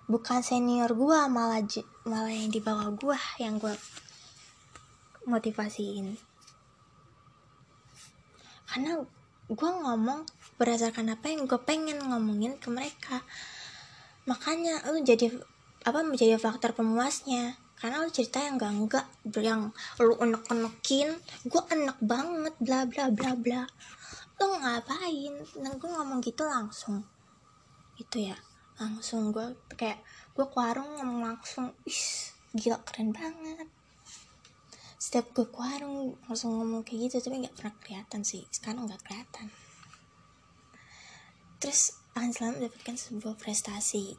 Bukan 0.05 0.45
senior 0.45 0.93
gue 0.93 1.19
malah 1.33 1.65
malah 2.05 2.29
yang 2.29 2.53
di 2.53 2.61
bawah 2.61 2.93
gue 2.93 3.17
yang 3.41 3.57
gue 3.57 3.73
motivasiin. 5.25 6.21
Karena 8.69 9.01
gue 9.49 9.71
ngomong 9.73 10.29
berdasarkan 10.61 11.17
apa 11.17 11.33
yang 11.33 11.49
gue 11.49 11.61
pengen 11.65 12.05
ngomongin 12.05 12.61
ke 12.61 12.69
mereka. 12.69 13.25
Makanya 14.29 14.93
lu 14.93 15.01
jadi 15.01 15.33
apa 15.89 16.05
menjadi 16.05 16.37
faktor 16.37 16.77
pemuasnya 16.77 17.64
karena 17.85 18.01
lu 18.01 18.09
cerita 18.09 18.41
yang 18.41 18.57
enggak 18.57 18.73
enggak 18.81 19.07
yang 19.45 19.63
lu 20.01 20.17
enek 20.17 20.49
enekin 20.49 21.21
gue 21.45 21.63
enek 21.69 22.01
banget 22.01 22.57
bla 22.57 22.89
bla 22.89 23.13
bla 23.13 23.37
bla. 23.37 23.69
Lu 24.41 24.57
ngapain? 24.57 25.37
Nah 25.61 25.73
gue 25.77 25.91
ngomong 25.93 26.25
gitu 26.25 26.49
langsung. 26.49 27.05
Itu 28.01 28.25
ya. 28.25 28.41
Langsung 28.81 29.37
gue 29.37 29.53
kayak 29.77 30.01
gue 30.33 30.49
ke 30.49 30.57
warung 30.57 30.97
ngomong 30.97 31.29
langsung 31.29 31.77
ih 31.85 32.33
gila 32.57 32.81
keren 32.89 33.13
banget. 33.13 33.69
Setiap 34.97 35.37
gue 35.37 35.45
ke 35.45 35.59
warung 35.61 36.17
langsung 36.25 36.57
ngomong 36.57 36.89
kayak 36.89 37.13
gitu 37.13 37.29
tapi 37.29 37.45
nggak 37.45 37.53
pernah 37.53 37.75
kelihatan 37.85 38.25
sih. 38.25 38.49
Sekarang 38.49 38.89
nggak 38.89 39.05
kelihatan. 39.05 39.53
Terus 41.61 42.01
selalu 42.17 42.65
mendapatkan 42.65 42.97
sebuah 42.97 43.37
prestasi. 43.37 44.17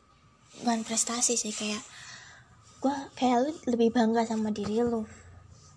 Bukan 0.61 0.85
prestasi 0.85 1.33
sih 1.33 1.49
kayak 1.49 1.81
gue 2.81 2.95
kayak 3.15 3.37
lu 3.45 3.51
lebih 3.69 3.93
bangga 3.93 4.25
sama 4.25 4.49
diri 4.49 4.81
lu. 4.81 5.05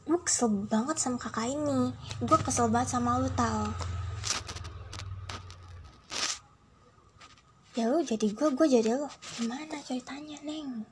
Gue 0.08 0.20
kesel 0.24 0.64
banget 0.70 0.96
sama 0.96 1.20
kakak 1.20 1.52
ini. 1.52 1.92
Gue 2.22 2.38
kesel 2.40 2.72
banget 2.72 2.96
sama 2.96 3.20
lu 3.20 3.28
tau 3.36 3.68
ya 7.78 7.86
lu 7.86 8.02
jadi 8.02 8.26
gue 8.34 8.48
gue 8.58 8.66
jadi 8.66 8.98
lo 8.98 9.06
gimana 9.38 9.78
ceritanya 9.86 10.42
neng? 10.42 10.82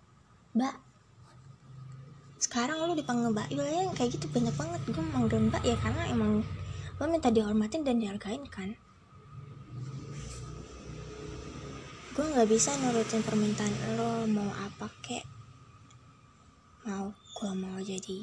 Mbak. 0.55 0.75
Sekarang 2.39 2.79
lu 2.87 2.95
dipanggil 2.95 3.35
mbak. 3.35 3.51
Ya 3.51 3.91
kayak 3.91 4.15
gitu 4.15 4.31
banyak 4.31 4.55
banget. 4.55 4.81
Gue 4.95 5.03
manggil 5.11 5.51
mbak 5.51 5.67
ya 5.67 5.75
karena 5.83 6.07
emang 6.07 6.47
lo 6.97 7.05
minta 7.11 7.35
dihormatin 7.35 7.83
dan 7.83 7.99
dihargain 7.99 8.47
kan? 8.47 8.79
Gue 12.15 12.23
nggak 12.23 12.47
bisa 12.47 12.71
nurutin 12.79 13.27
permintaan 13.27 13.75
lo 13.99 14.23
mau 14.31 14.49
apa 14.55 14.87
kek 15.03 15.36
mau 16.87 17.11
gue 17.11 17.53
mau 17.59 17.79
jadi 17.83 18.23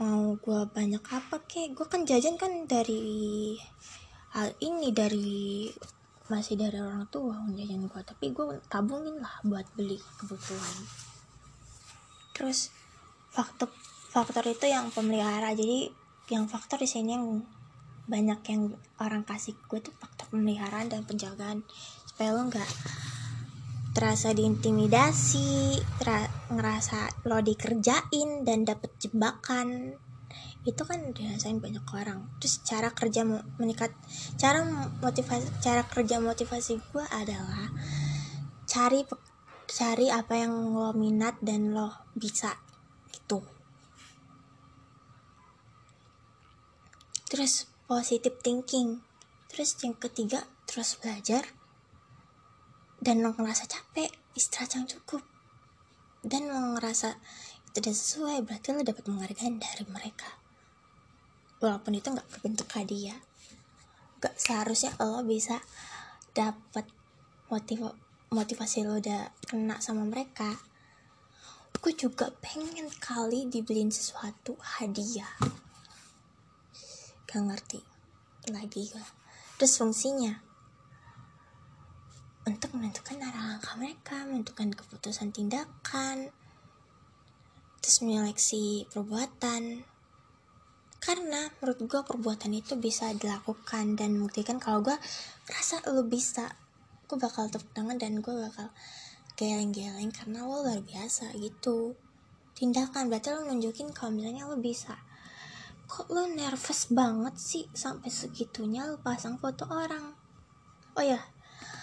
mau 0.00 0.32
gue 0.40 0.60
banyak 0.72 1.04
apa 1.04 1.36
kek? 1.44 1.76
Gue 1.76 1.84
kan 1.84 2.08
jajan 2.08 2.40
kan 2.40 2.64
dari 2.64 3.52
hal 4.32 4.56
ini 4.64 4.88
dari 4.88 5.68
masih 6.32 6.56
dari 6.56 6.80
orang 6.80 7.04
tua 7.12 7.36
jajan 7.52 7.84
gue 7.84 8.00
tapi 8.00 8.32
gue 8.32 8.56
tabungin 8.72 9.20
lah 9.20 9.36
buat 9.44 9.68
beli 9.76 10.00
kebutuhan. 10.16 10.76
Terus 12.32 12.72
faktor 13.28 13.68
faktor 14.08 14.48
itu 14.48 14.64
yang 14.64 14.88
pemelihara. 14.88 15.52
Jadi 15.52 15.92
yang 16.32 16.48
faktor 16.48 16.80
di 16.80 16.88
sini 16.88 17.12
yang 17.12 17.44
banyak 18.08 18.40
yang 18.48 18.72
orang 18.96 19.28
kasih 19.28 19.52
gue 19.68 19.78
tuh 19.84 19.92
faktor 20.00 20.32
pemeliharaan 20.32 20.88
dan 20.88 21.04
penjagaan. 21.04 21.60
Supaya 22.08 22.32
lo 22.32 22.48
nggak 22.48 22.70
terasa 23.92 24.32
diintimidasi 24.32 25.76
tera- 26.00 26.32
ngerasa 26.48 27.28
lo 27.28 27.44
dikerjain 27.44 28.44
dan 28.44 28.64
dapet 28.64 28.88
jebakan. 28.96 30.00
Itu 30.64 30.88
kan 30.88 31.12
dirasain 31.12 31.60
banyak 31.60 31.84
orang. 31.92 32.32
Terus 32.40 32.64
cara 32.64 32.88
kerja 32.96 33.22
meningkat 33.60 33.92
cara 34.40 34.64
motivasi 35.04 35.48
cara 35.60 35.84
kerja 35.84 36.18
motivasi 36.24 36.80
gue 36.80 37.04
adalah 37.12 37.68
cari 38.64 39.04
cari 39.68 40.06
apa 40.08 40.34
yang 40.40 40.72
lo 40.72 40.96
minat 40.96 41.36
dan 41.44 41.76
lo 41.76 42.08
bisa 42.16 42.56
gitu. 43.12 43.44
Terus 47.28 47.68
positive 47.84 48.40
thinking. 48.40 49.04
Terus 49.52 49.76
yang 49.84 49.92
ketiga 50.00 50.48
terus 50.64 50.96
belajar 50.96 51.44
dan 53.02 53.18
lo 53.18 53.34
ngerasa 53.34 53.66
capek 53.66 54.14
istirahat 54.38 54.78
yang 54.78 54.86
cukup. 54.86 55.26
Dan 56.22 56.46
lo 56.46 56.78
ngerasa 56.78 57.18
itu 57.66 57.82
udah 57.82 57.94
sesuai 57.98 58.36
berarti 58.46 58.70
lo 58.70 58.86
dapat 58.86 59.02
penghargaan 59.02 59.58
dari 59.58 59.84
mereka. 59.90 60.38
Walaupun 61.58 61.98
itu 61.98 62.14
nggak 62.14 62.30
berbentuk 62.30 62.70
hadiah. 62.78 63.18
Nggak 64.22 64.38
seharusnya 64.38 64.94
lo 65.02 65.26
bisa 65.26 65.58
dapat 66.30 66.86
motiv 67.50 67.90
motivasi 68.30 68.86
lo 68.86 69.02
udah 69.02 69.34
kena 69.50 69.82
sama 69.82 70.06
mereka. 70.06 70.62
Gue 71.82 71.98
juga 71.98 72.30
pengen 72.38 72.86
kali 73.02 73.50
dibeliin 73.50 73.90
sesuatu 73.90 74.54
hadiah. 74.78 75.34
Gak 77.26 77.42
ngerti 77.42 77.82
lagi 78.54 78.86
gue. 78.86 79.06
Terus 79.58 79.82
fungsinya 79.82 80.51
untuk 82.42 82.74
menentukan 82.74 83.22
arah 83.22 83.54
langkah 83.54 83.74
mereka, 83.78 84.26
menentukan 84.26 84.74
keputusan 84.74 85.30
tindakan, 85.30 86.34
terus 87.78 87.98
menyeleksi 88.02 88.90
perbuatan. 88.90 89.86
Karena 91.02 91.50
menurut 91.58 91.78
gue 91.82 92.00
perbuatan 92.06 92.54
itu 92.54 92.78
bisa 92.78 93.10
dilakukan 93.14 93.98
dan 93.98 94.18
membuktikan 94.18 94.62
kalau 94.62 94.86
gue 94.86 94.94
rasa 95.50 95.82
lo 95.90 96.06
bisa, 96.06 96.54
gue 97.10 97.18
bakal 97.18 97.50
tepuk 97.50 97.74
tangan 97.74 97.98
dan 97.98 98.22
gue 98.22 98.34
bakal 98.34 98.70
geleng-geleng 99.34 100.14
karena 100.14 100.46
lo 100.46 100.62
luar 100.62 100.78
biasa 100.82 101.34
gitu. 101.38 101.98
Tindakan 102.54 103.10
berarti 103.10 103.34
lo 103.34 103.42
nunjukin 103.50 103.90
kalau 103.90 104.14
misalnya 104.14 104.46
lo 104.46 104.58
bisa. 104.58 104.94
Kok 105.90 106.06
lo 106.14 106.30
nervous 106.30 106.86
banget 106.94 107.34
sih 107.34 107.66
sampai 107.74 108.06
segitunya 108.06 108.86
lo 108.86 109.02
pasang 109.02 109.42
foto 109.42 109.66
orang? 109.66 110.14
Oh 110.94 111.02
ya, 111.02 111.18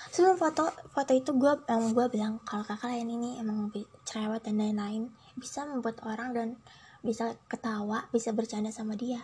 sebelum 0.09 0.35
foto 0.35 0.69
foto 0.89 1.11
itu 1.13 1.31
gue 1.37 1.53
emang 1.69 1.93
gue 1.93 2.05
bilang 2.09 2.41
kalau 2.41 2.65
kakak 2.65 2.91
lain 2.93 3.09
ini 3.13 3.29
emang 3.37 3.69
cerewet 4.03 4.41
dan 4.41 4.57
lain-lain 4.57 5.13
bisa 5.37 5.63
membuat 5.63 6.01
orang 6.05 6.33
dan 6.33 6.47
bisa 7.05 7.37
ketawa 7.47 8.09
bisa 8.11 8.33
bercanda 8.33 8.73
sama 8.73 8.97
dia. 8.97 9.21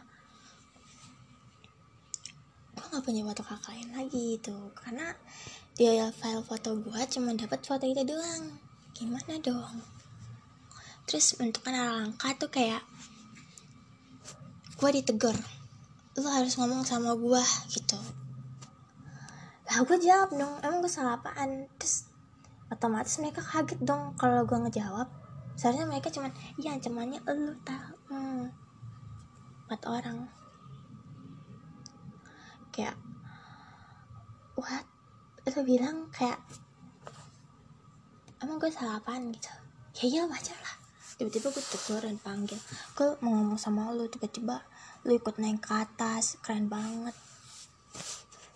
Gue 2.78 2.86
nggak 2.86 3.04
punya 3.04 3.22
foto 3.26 3.42
kakak 3.42 3.74
lain 3.74 3.90
lagi 3.98 4.26
itu 4.38 4.58
karena 4.78 5.12
dia 5.76 6.08
file 6.14 6.46
foto 6.46 6.78
gue 6.80 7.02
cuma 7.12 7.34
dapat 7.34 7.60
foto 7.66 7.84
itu 7.84 8.06
doang. 8.06 8.62
Gimana 8.96 9.42
dong? 9.44 9.84
Terus 11.06 11.36
menentukan 11.38 11.76
arah 11.76 11.96
langkah 12.06 12.32
tuh 12.38 12.50
kayak 12.50 12.82
gue 14.76 14.90
ditegur 14.92 15.36
lu 16.16 16.28
harus 16.28 16.56
ngomong 16.60 16.84
sama 16.84 17.16
gue 17.16 17.44
gitu 17.72 18.00
lah 19.66 19.82
gue 19.82 19.98
jawab 19.98 20.30
dong 20.30 20.54
emang 20.62 20.80
gue 20.86 20.92
salah 20.92 21.18
apaan? 21.18 21.66
Terus 21.82 22.06
otomatis 22.70 23.18
mereka 23.18 23.42
kaget 23.42 23.82
dong 23.82 24.14
kalau 24.14 24.46
gue 24.46 24.58
ngejawab. 24.70 25.10
Seharusnya 25.58 25.90
mereka 25.90 26.14
cuman 26.14 26.30
iya 26.62 26.78
ancamannya 26.78 27.20
elu 27.26 27.54
tau 27.66 27.98
hmm. 28.14 28.46
empat 29.66 29.82
orang. 29.90 30.30
Kayak 32.70 32.94
what? 34.54 34.86
Lu 35.50 35.62
bilang 35.66 36.14
kayak 36.14 36.38
emang 38.46 38.62
gue 38.62 38.70
salah 38.70 39.02
apaan? 39.02 39.34
Gitu. 39.34 39.50
Ya 39.98 40.06
iya 40.06 40.22
wajar 40.30 40.58
lah. 40.62 40.78
Tiba-tiba 41.18 41.50
gue 41.50 41.64
tegur 41.74 42.06
dan 42.06 42.22
panggil 42.22 42.62
gue 42.94 43.18
mau 43.26 43.34
ngomong 43.34 43.58
sama 43.58 43.90
lu. 43.98 44.06
Tiba-tiba 44.06 44.62
lu 45.10 45.18
ikut 45.18 45.42
naik 45.42 45.66
ke 45.66 45.74
atas 45.74 46.38
keren 46.46 46.70
banget 46.70 47.18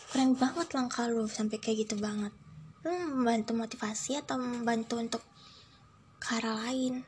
keren 0.10 0.34
banget 0.34 0.74
langkah 0.74 1.06
lu 1.06 1.30
sampai 1.30 1.62
kayak 1.62 1.86
gitu 1.86 2.02
banget. 2.02 2.34
Lu 2.82 2.90
membantu 2.90 3.54
motivasi 3.54 4.18
atau 4.18 4.42
membantu 4.42 4.98
untuk 4.98 5.24
ke 6.18 6.34
arah 6.42 6.58
lain? 6.66 7.06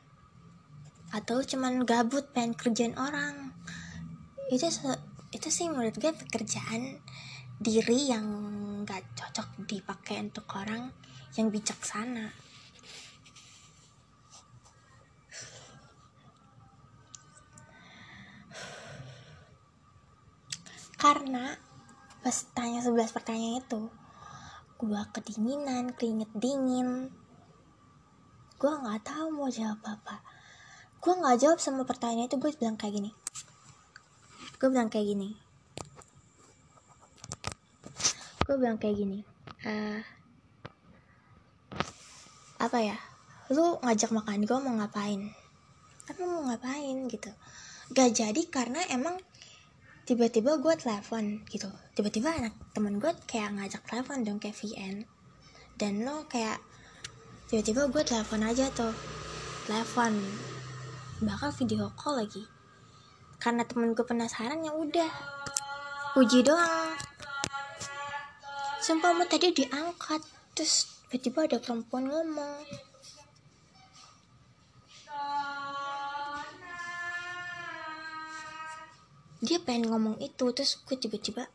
Atau 1.10 1.42
cuman 1.42 1.82
gabut 1.82 2.30
pengen 2.30 2.54
kerjain 2.54 2.94
orang? 2.94 3.50
Itu 4.48 4.70
itu 5.34 5.48
sih 5.50 5.66
menurut 5.66 5.98
gue 5.98 6.14
pekerjaan 6.14 7.02
diri 7.58 8.06
yang 8.06 8.26
gak 8.86 9.02
cocok 9.18 9.66
dipakai 9.66 10.22
untuk 10.22 10.46
orang 10.54 10.94
yang 11.34 11.50
bijaksana. 11.50 12.30
Karena 21.02 21.71
pas 22.22 22.36
tanya 22.54 22.78
11 22.78 23.10
pertanyaan 23.10 23.58
itu 23.60 23.80
gua 24.78 25.06
kedinginan 25.10 25.94
keringet 25.94 26.30
dingin. 26.32 27.10
Gua 28.56 28.78
nggak 28.78 29.02
tahu 29.02 29.26
mau 29.34 29.50
jawab 29.50 29.82
apa. 29.82 30.22
Gua 31.02 31.18
nggak 31.18 31.38
jawab 31.42 31.58
sama 31.58 31.82
pertanyaan 31.82 32.30
itu 32.30 32.38
gue 32.38 32.50
bilang 32.54 32.78
kayak 32.78 33.02
gini. 33.02 33.10
Gue 34.62 34.70
bilang 34.70 34.86
kayak 34.86 35.10
gini. 35.10 35.34
Gue 38.46 38.54
bilang 38.58 38.78
kayak 38.78 38.94
gini 38.94 39.26
eh 39.62 40.02
apa 42.62 42.78
ya? 42.78 42.98
Lu 43.50 43.78
ngajak 43.82 44.14
makan 44.14 44.46
gue 44.46 44.58
mau 44.62 44.74
ngapain? 44.78 45.34
Apa 46.06 46.22
mau 46.22 46.46
ngapain? 46.46 47.10
gitu. 47.10 47.30
Gak 47.90 48.14
jadi 48.14 48.42
karena 48.46 48.78
emang 48.90 49.18
tiba-tiba 50.02 50.58
gue 50.58 50.74
telepon 50.74 51.46
gitu. 51.46 51.70
Tiba-tiba 51.94 52.34
anak 52.34 52.54
temen 52.74 52.98
gue 52.98 53.12
kayak 53.30 53.54
ngajak 53.54 53.82
telepon 53.86 54.26
dong 54.26 54.38
kayak 54.42 54.58
VN 54.58 55.06
dan 55.78 56.02
lo 56.02 56.26
kayak 56.26 56.58
tiba-tiba 57.46 57.86
gue 57.86 58.02
telepon 58.02 58.42
aja 58.42 58.66
tuh. 58.74 58.94
Telepon. 59.70 60.18
Bahkan 61.22 61.50
video 61.62 61.86
call 61.94 62.26
lagi. 62.26 62.42
Karena 63.38 63.62
temen 63.62 63.94
gue 63.94 64.02
penasaran 64.02 64.62
ya 64.66 64.74
udah. 64.74 65.12
Puji 66.18 66.42
doang. 66.42 66.98
Sumpah 68.82 69.14
mau 69.14 69.26
tadi 69.26 69.54
diangkat. 69.54 70.22
Terus 70.58 71.06
tiba-tiba 71.08 71.46
ada 71.46 71.58
perempuan 71.62 72.10
ngomong 72.10 72.91
dia 79.42 79.58
pengen 79.58 79.90
ngomong 79.90 80.22
itu 80.22 80.54
terus 80.54 80.78
gue 80.86 80.94
tiba-tiba 80.94 81.50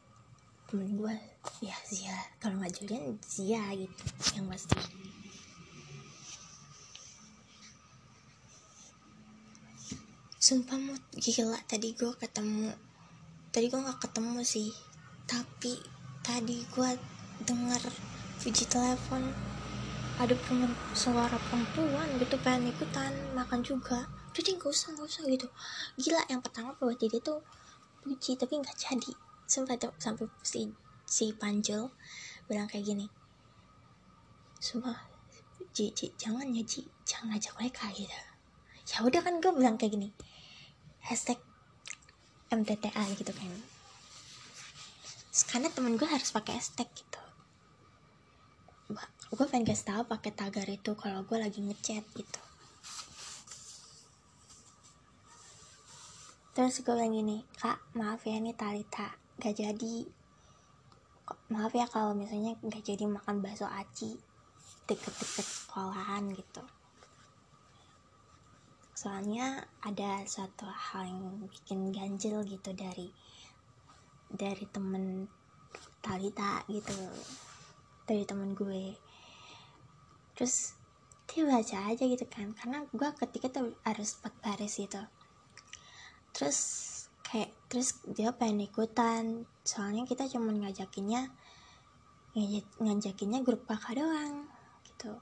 temen 0.67 0.99
gue 0.99 1.15
ya 1.63 1.71
Zia. 1.87 2.19
Kalau 2.43 2.59
nggak 2.59 2.75
Julian 2.75 3.15
Zia 3.23 3.63
gitu 3.71 4.03
yang 4.35 4.51
pasti. 4.51 4.75
Sumpah 10.35 10.75
mood 10.75 10.99
gila 11.15 11.55
tadi 11.63 11.95
gue 11.95 12.11
ketemu 12.19 12.75
tadi 13.55 13.65
gue 13.71 13.79
nggak 13.79 14.03
ketemu 14.03 14.43
sih. 14.43 14.75
Tapi 15.23 15.79
tadi 16.19 16.67
gue 16.67 16.91
denger 17.47 17.83
puji 18.43 18.67
telepon 18.67 19.31
ada 20.19 20.35
punya 20.43 20.67
suara 20.91 21.39
perempuan 21.47 22.19
gitu 22.19 22.35
pengen 22.43 22.75
ikutan 22.75 23.15
makan 23.31 23.63
juga. 23.63 24.11
Jadi 24.35 24.59
gak 24.59 24.69
usah 24.69 24.93
gak 24.93 25.07
usah 25.07 25.23
gitu. 25.31 25.47
Gila 25.95 26.21
yang 26.27 26.43
pertama 26.43 26.75
buat 26.75 26.99
dia 26.99 27.09
tuh 27.23 27.41
puji 28.07 28.39
tapi 28.39 28.63
nggak 28.63 28.79
jadi. 28.79 29.11
Sumpah 29.43 29.75
tuh 29.75 29.91
sampai 29.99 30.31
si 30.39 30.71
si 31.03 31.35
Panjel 31.35 31.91
bilang 32.47 32.71
kayak 32.71 32.87
gini. 32.87 33.07
Sumpah 34.63 34.95
Ji, 35.75 35.91
Ji, 35.91 36.15
jangan 36.15 36.47
ya 36.55 36.63
Ji. 36.63 36.87
Jangan 37.03 37.35
ngajak 37.35 37.53
mereka 37.59 37.85
gitu. 37.91 38.19
Ya 38.87 39.03
udah 39.03 39.19
kan 39.19 39.43
gue 39.43 39.51
bilang 39.51 39.75
kayak 39.75 39.93
gini. 39.99 40.09
Hashtag 41.03 41.37
MTTA 42.47 43.03
gitu 43.19 43.35
kan. 43.35 43.51
Karena 45.51 45.67
temen 45.69 45.99
gue 45.99 46.07
harus 46.07 46.31
pakai 46.31 46.57
hashtag 46.57 46.87
gitu. 46.95 47.21
Gue 49.27 49.45
pengen 49.51 49.67
kasih 49.67 49.91
tahu 49.91 50.01
pakai 50.07 50.31
tagar 50.31 50.65
itu 50.71 50.95
kalau 50.95 51.27
gue 51.27 51.35
lagi 51.35 51.59
ngechat 51.59 52.07
gitu 52.15 52.46
terus 56.57 56.81
gue 56.81 56.89
bilang 56.89 57.13
gini 57.13 57.45
kak 57.61 57.77
maaf 57.93 58.25
ya 58.25 58.41
ini 58.41 58.49
Talita 58.57 59.27
gak 59.37 59.53
jadi. 59.53 60.09
Maaf 61.53 61.69
ya 61.77 61.85
kalau 61.85 62.17
misalnya 62.17 62.57
gak 62.65 62.81
jadi 62.81 63.05
makan 63.05 63.45
bakso 63.45 63.69
aci 63.69 64.17
deket-deket 64.89 65.45
sekolahan 65.45 66.33
gitu. 66.33 66.65
Soalnya 68.97 69.69
ada 69.85 70.25
suatu 70.25 70.65
hal 70.65 71.05
yang 71.05 71.45
bikin 71.45 71.93
ganjil 71.93 72.41
gitu 72.41 72.73
dari 72.73 73.13
dari 74.33 74.65
temen 74.73 75.29
Talita 76.01 76.65
gitu 76.65 76.97
dari 78.09 78.25
temen 78.25 78.57
gue. 78.57 78.97
Terus 80.33 80.73
dia 81.29 81.45
baca 81.45 81.93
aja 81.93 82.01
gitu 82.01 82.25
kan 82.25 82.57
karena 82.57 82.81
gue 82.89 83.09
ketika 83.21 83.53
tuh 83.61 83.77
harus 83.85 84.17
empat 84.17 84.33
baris 84.41 84.81
gitu 84.81 85.05
terus 86.37 86.59
kayak 87.25 87.49
terus 87.65 87.97
dia 88.05 88.29
pengen 88.37 88.69
ikutan. 88.69 89.49
Soalnya 89.65 90.05
kita 90.05 90.29
cuma 90.29 90.53
ngajakinnya 90.53 91.33
ngajakinnya 92.77 93.41
grup 93.41 93.65
kakak 93.65 93.97
doang 93.97 94.45
gitu. 94.85 95.17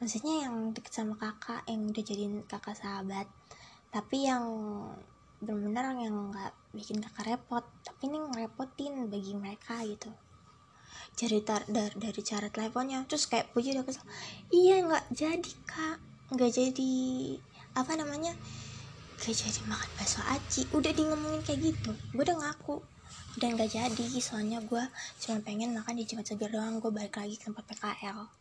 Maksudnya 0.00 0.48
yang 0.48 0.72
deket 0.72 0.96
sama 0.96 1.12
kakak 1.20 1.60
yang 1.68 1.92
udah 1.92 2.00
jadiin 2.00 2.40
kakak 2.48 2.72
sahabat. 2.72 3.28
Tapi 3.92 4.24
yang 4.24 4.44
benar-benar 5.44 5.92
yang 6.00 6.32
nggak 6.32 6.56
bikin 6.72 7.04
kakak 7.04 7.36
repot. 7.36 7.68
Tapi 7.84 8.08
ini 8.08 8.16
ngerepotin 8.16 9.12
bagi 9.12 9.36
mereka 9.36 9.84
gitu. 9.84 10.08
Dari 11.12 11.44
tar 11.44 11.68
dari, 11.68 11.92
dari 12.00 12.20
cara 12.24 12.48
teleponnya. 12.48 13.04
Terus 13.04 13.28
kayak 13.28 13.52
puji 13.52 13.76
udah 13.76 13.84
kesel 13.84 14.08
iya 14.48 14.80
nggak 14.80 15.12
jadi 15.12 15.52
kak. 15.68 15.98
Nggak 16.32 16.50
jadi 16.56 16.94
apa 17.76 17.92
namanya 18.00 18.32
gak 19.20 19.36
jadi 19.36 19.60
makan 19.68 19.90
bakso 20.00 20.20
aci. 20.24 20.64
Udah 20.72 20.90
di 20.90 21.04
ngomongin 21.04 21.44
kayak 21.44 21.60
gitu 21.60 21.92
gue 22.16 22.24
udah 22.24 22.40
ngaku. 22.40 22.80
Dan 23.36 23.54
gak 23.60 23.70
jadi 23.76 24.06
soalnya 24.18 24.64
gue 24.64 24.82
cuma 25.22 25.38
pengen 25.44 25.76
makan 25.76 26.00
di 26.00 26.08
Jumat 26.08 26.26
Segar 26.26 26.50
doang. 26.50 26.80
Gue 26.80 26.90
balik 26.90 27.20
lagi 27.20 27.36
ke 27.36 27.46
tempat 27.46 27.68
PKL 27.68 28.40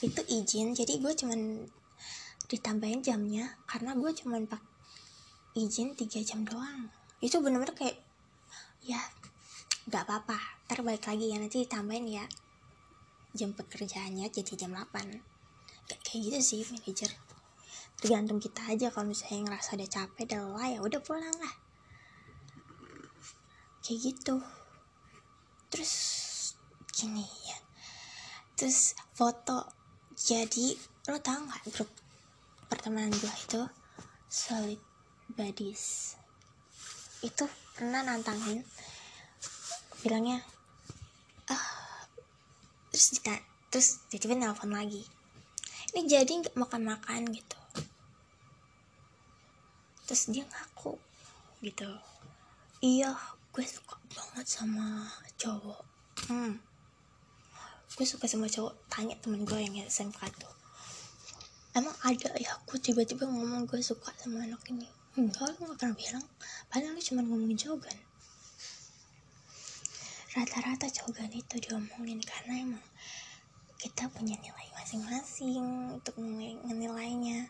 itu 0.00 0.22
izin 0.32 0.72
jadi 0.72 0.96
gue 0.96 1.12
cuman 1.12 1.68
ditambahin 2.48 3.04
jamnya 3.04 3.52
karena 3.68 3.92
gue 3.92 4.08
cuman 4.16 4.48
pak 4.48 4.64
izin 5.52 5.92
3 5.92 6.08
jam 6.24 6.40
doang. 6.46 6.88
Itu 7.20 7.44
bener-bener 7.44 7.76
kayak 7.76 8.00
ya 8.80 8.98
nggak 9.86 10.02
apa-apa. 10.08 10.38
Ntar 10.66 10.80
balik 10.80 11.04
lagi 11.04 11.30
ya 11.30 11.36
nanti 11.36 11.62
ditambahin 11.62 12.06
ya. 12.08 12.24
Jam 13.36 13.52
pekerjaannya 13.54 14.26
jadi 14.32 14.52
jam 14.56 14.72
8 14.74 14.88
gak 14.88 15.29
kayak 16.04 16.20
gitu 16.30 16.38
sih 16.38 16.60
manajer. 16.70 17.10
Tergantung 18.00 18.38
kita 18.38 18.64
aja 18.70 18.88
kalau 18.88 19.10
misalnya 19.10 19.50
ngerasa 19.50 19.76
udah 19.76 19.88
capek 19.90 20.24
udah 20.30 20.40
lelah 20.46 20.68
ya 20.70 20.78
udah 20.80 21.00
pulang 21.02 21.36
lah. 21.42 21.54
Kayak 23.82 23.98
gitu. 24.14 24.36
Terus 25.68 25.94
gini 26.94 27.26
ya. 27.48 27.58
Terus 28.54 28.94
foto 29.16 29.66
jadi 30.14 30.76
lo 31.08 31.18
tau 31.18 31.40
nggak 31.42 31.64
grup 31.72 31.90
pertemanan 32.68 33.12
gue 33.12 33.34
itu? 33.48 33.62
Solid 34.30 34.80
buddies. 35.32 36.14
Itu 37.24 37.48
pernah 37.76 38.04
nantangin 38.04 38.64
bilangnya 40.00 40.40
ah 41.52 41.64
terus 42.88 43.20
kita 43.20 43.36
terus 43.68 44.00
tiba-tiba 44.08 44.36
nelfon 44.36 44.72
lagi 44.72 45.04
ini 45.90 46.06
jadi 46.06 46.30
nggak 46.30 46.56
makan-makan 46.56 47.30
gitu. 47.34 47.58
Terus 50.06 50.22
dia 50.30 50.44
ngaku 50.46 50.98
gitu. 51.62 51.90
Iya 52.80 53.12
gue 53.50 53.64
suka 53.66 53.98
banget 54.14 54.46
sama 54.46 55.10
cowok. 55.36 55.82
Hmm. 56.30 56.58
Gue 57.94 58.06
suka 58.06 58.30
sama 58.30 58.46
cowok. 58.46 58.74
Tanya 58.86 59.18
temen 59.18 59.42
gue 59.42 59.58
yang 59.58 59.74
SMK 59.86 60.20
tuh. 60.38 60.54
Emang 61.74 61.94
ada 62.02 62.30
ya? 62.38 62.54
Aku 62.62 62.78
tiba-tiba 62.78 63.26
ngomong 63.26 63.66
gue 63.66 63.82
suka 63.82 64.10
sama 64.18 64.46
anak 64.46 64.62
ini. 64.70 64.86
Enggak 65.18 65.58
lu 65.58 65.70
gak 65.70 65.78
pernah 65.78 65.96
bilang. 65.98 66.26
Padahal 66.70 66.94
lu 66.94 67.02
cuma 67.02 67.22
ngomongin 67.26 67.58
cogan 67.58 67.98
rata-rata 70.30 70.86
cogan 70.94 71.30
itu 71.34 71.58
diomongin 71.58 72.22
karena 72.22 72.62
emang 72.62 72.86
kita 73.80 74.12
punya 74.12 74.36
nilai 74.36 74.68
masing-masing 74.76 75.96
untuk 75.96 76.20
menilainya 76.68 77.48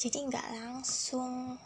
jadi 0.00 0.16
nggak 0.32 0.48
langsung. 0.56 1.60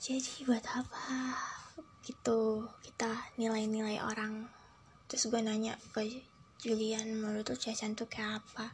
Jadi 0.00 0.48
buat 0.48 0.64
apa 0.64 1.36
gitu 2.08 2.64
kita 2.80 3.28
nilai-nilai 3.36 4.00
orang. 4.00 4.48
Terus 5.04 5.28
gue 5.28 5.36
nanya 5.44 5.76
ke 5.92 6.24
Julian 6.64 7.20
menurut 7.20 7.44
tuh 7.44 7.60
Cechan 7.60 7.92
tuh 7.92 8.08
kayak 8.08 8.40
apa? 8.40 8.72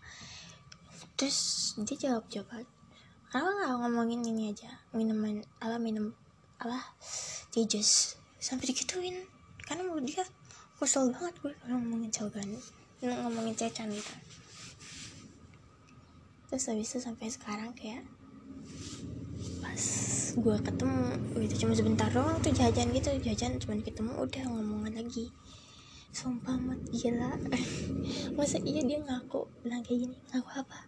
Terus 1.18 1.74
dia 1.82 1.98
jawab 1.98 2.30
jawab 2.30 2.62
kenapa 3.26 3.50
nggak 3.50 3.82
ngomongin 3.82 4.22
ini 4.30 4.54
aja? 4.54 4.78
Minuman 4.94 5.42
apa 5.58 5.82
minum 5.82 6.14
apa 6.62 6.94
jus 7.50 8.14
sampai 8.40 8.72
dikituin 8.72 9.16
karena 9.64 9.82
menurut 9.84 10.06
dia 10.06 10.24
kesel 10.76 11.08
banget 11.12 11.34
gue 11.40 11.52
kalau 11.62 11.76
ngomongin 11.80 12.12
Cogan 12.12 12.48
ngomongin 13.00 13.54
Cecan 13.56 13.92
gitu 13.92 14.14
terus 16.46 16.68
habis 16.70 16.88
itu 16.94 17.00
sampai 17.02 17.26
sekarang 17.28 17.74
kayak 17.74 18.06
pas 19.60 19.82
gue 20.36 20.56
ketemu 20.62 21.06
gitu 21.48 21.64
cuma 21.64 21.72
sebentar 21.76 22.08
doang 22.12 22.40
tuh 22.40 22.52
jajan 22.52 22.92
gitu. 22.92 23.12
Jajan 23.20 23.60
cuma 23.60 23.76
ketemu 23.80 24.12
udah 24.20 24.42
ngomongan 24.48 25.00
lagi. 25.00 25.32
Sumpah 26.12 26.56
amat 26.56 26.80
gila. 26.92 27.36
Masa 28.36 28.56
iya 28.64 28.80
dia 28.84 29.00
ngaku 29.04 29.44
bilang 29.64 29.84
kayak 29.84 30.08
gini 30.08 30.16
ngaku 30.32 30.50
apa? 30.60 30.78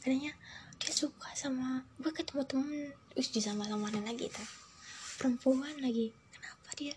Katanya 0.00 0.32
dia 0.76 0.92
suka 0.92 1.32
sama 1.36 1.84
gue 2.00 2.12
ketemu 2.12 2.42
temen 2.48 2.80
terus 3.12 3.28
disama 3.32 3.68
samarin 3.68 4.04
lagi 4.04 4.28
tuh. 4.28 4.48
Perempuan 5.16 5.80
lagi 5.80 6.12
kenapa 6.66 6.82
dia 6.82 6.94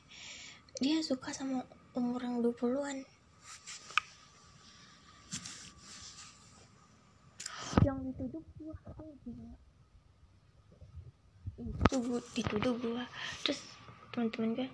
dia 0.82 0.98
suka 1.06 1.30
sama 1.30 1.62
umur 1.94 2.18
yang 2.26 2.42
20-an 2.42 3.06
yang 7.86 8.02
dituduh 8.02 8.42
gua 8.58 8.74
oh 8.98 9.14
gila 9.22 9.54
itu 11.62 11.96
gua 12.02 12.20
dituduh 12.34 12.76
gua. 12.82 13.06
Terus 13.46 13.62
teman-teman 14.10 14.58
gue 14.58 14.70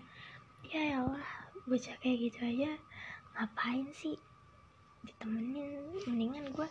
ya 0.71 1.03
Allah 1.03 1.27
bocah 1.67 1.97
kayak 1.99 2.31
gitu 2.31 2.39
aja 2.39 2.71
ngapain 3.35 3.91
sih? 3.91 4.15
Ditemenin 5.03 5.91
mendingan 6.07 6.55
gue 6.55 6.69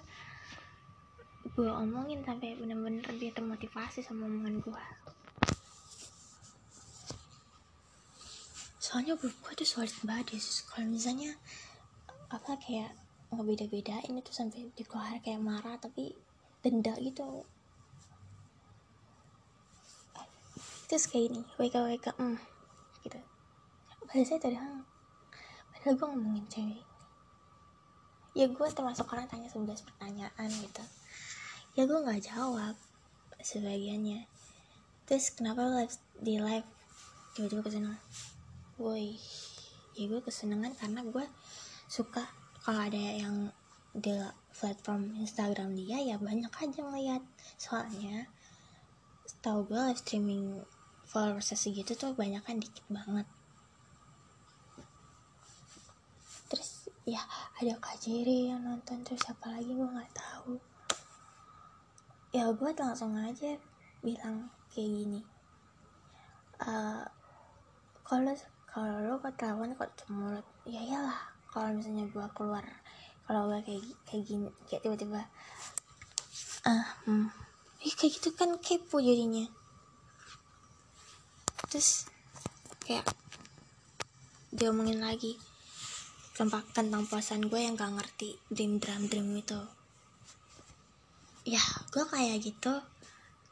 gue 1.52 1.68
omongin 1.68 2.24
sampai 2.24 2.56
bener-bener 2.56 3.04
dia 3.20 3.36
termotivasi 3.36 4.00
sama 4.00 4.24
omongan 4.24 4.64
gue 4.64 4.84
soalnya 8.94 9.18
grup 9.18 9.34
gue 9.42 9.58
tuh 9.58 9.66
solid 9.66 9.90
banget 10.06 10.38
kalau 10.70 10.86
misalnya 10.86 11.34
apa 12.30 12.54
kayak 12.62 12.94
ngebeda-bedain 13.34 14.14
itu 14.14 14.30
sampai 14.30 14.70
dikeluar 14.78 15.18
kayak 15.18 15.42
marah 15.42 15.74
tapi 15.82 16.14
denda 16.62 16.94
gitu. 17.02 17.42
Terus 20.86 21.10
kayak 21.10 21.26
ini 21.26 21.42
wake 21.58 21.74
up 21.74 21.90
wake 21.90 22.06
up 22.06 22.14
hmm, 22.22 22.38
gitu. 23.02 23.18
Padahal 24.06 24.26
saya 24.30 24.38
tadi 24.38 24.62
padahal 24.62 25.94
gue 25.98 26.06
ngomongin 26.14 26.46
cewek. 26.46 26.86
Ya 28.38 28.46
gue 28.46 28.68
termasuk 28.70 29.10
orang 29.10 29.26
tanya 29.26 29.50
11 29.50 29.74
pertanyaan 29.90 30.50
gitu. 30.54 30.84
Ya 31.74 31.82
gue 31.82 31.98
nggak 31.98 32.30
jawab 32.30 32.78
sebagiannya. 33.42 34.30
Terus 35.10 35.34
kenapa 35.34 35.66
live 35.82 35.98
di 36.22 36.38
live? 36.38 36.68
Tiba-tiba 37.34 37.66
ke 37.66 37.74
sana 37.74 37.98
woi. 38.74 39.14
Ya 39.94 40.10
gue 40.10 40.18
kesenangan 40.18 40.74
karena 40.74 41.06
gue 41.06 41.26
suka 41.86 42.26
kalau 42.64 42.82
ada 42.82 42.98
yang 42.98 43.54
di 43.94 44.10
platform 44.50 45.14
Instagram 45.22 45.78
dia 45.78 46.02
ya 46.02 46.16
banyak 46.18 46.50
aja 46.50 46.80
ngeliat. 46.82 47.22
Soalnya 47.54 48.26
setahu 49.22 49.70
gue 49.70 49.78
live 49.78 50.00
streaming 50.02 50.44
followers 51.06 51.54
segitu 51.54 51.94
tuh 51.94 52.10
banyak 52.18 52.42
kan 52.42 52.58
dikit 52.58 52.82
banget. 52.90 53.26
Terus 56.50 56.90
ya 57.06 57.22
ada 57.62 57.78
Kak 57.78 58.02
Jerry 58.02 58.50
yang 58.50 58.66
nonton 58.66 59.06
terus 59.06 59.22
siapa 59.22 59.54
lagi 59.54 59.70
gue 59.70 59.86
nggak 59.86 60.14
tahu. 60.18 60.58
Ya 62.34 62.50
gue 62.50 62.70
langsung 62.74 63.14
aja 63.14 63.54
bilang 64.02 64.50
kayak 64.74 64.90
gini. 64.90 65.20
Eh 66.58 67.06
kalau 68.04 68.34
kalau 68.74 69.06
lo 69.06 69.22
ketahuan 69.22 69.70
kok 69.78 69.94
cemulut 70.02 70.42
ya 70.66 70.82
iyalah 70.82 71.18
kalau 71.46 71.70
misalnya 71.70 72.10
gue 72.10 72.26
keluar 72.34 72.66
kalau 73.30 73.46
gue 73.46 73.62
kayak 73.62 73.86
kayak 74.02 74.22
gini 74.26 74.50
kayak 74.66 74.82
tiba-tiba 74.82 75.22
ah 76.66 76.98
hmm. 77.06 77.44
Ih, 77.84 77.92
kayak 77.92 78.16
gitu 78.16 78.32
kan 78.32 78.56
kepo 78.64 78.96
jadinya. 78.96 79.44
Terus 81.68 82.08
kayak 82.80 83.04
diomongin 84.48 85.04
lagi 85.04 85.36
tentang 86.32 86.64
tentang 86.72 87.04
perasaan 87.04 87.44
gue 87.44 87.60
yang 87.60 87.76
gak 87.76 87.92
ngerti 87.92 88.40
dream 88.48 88.80
dream 88.80 89.04
dream 89.12 89.28
itu. 89.36 89.60
Ya 91.44 91.60
gue 91.92 92.04
kayak 92.08 92.40
gitu 92.40 92.72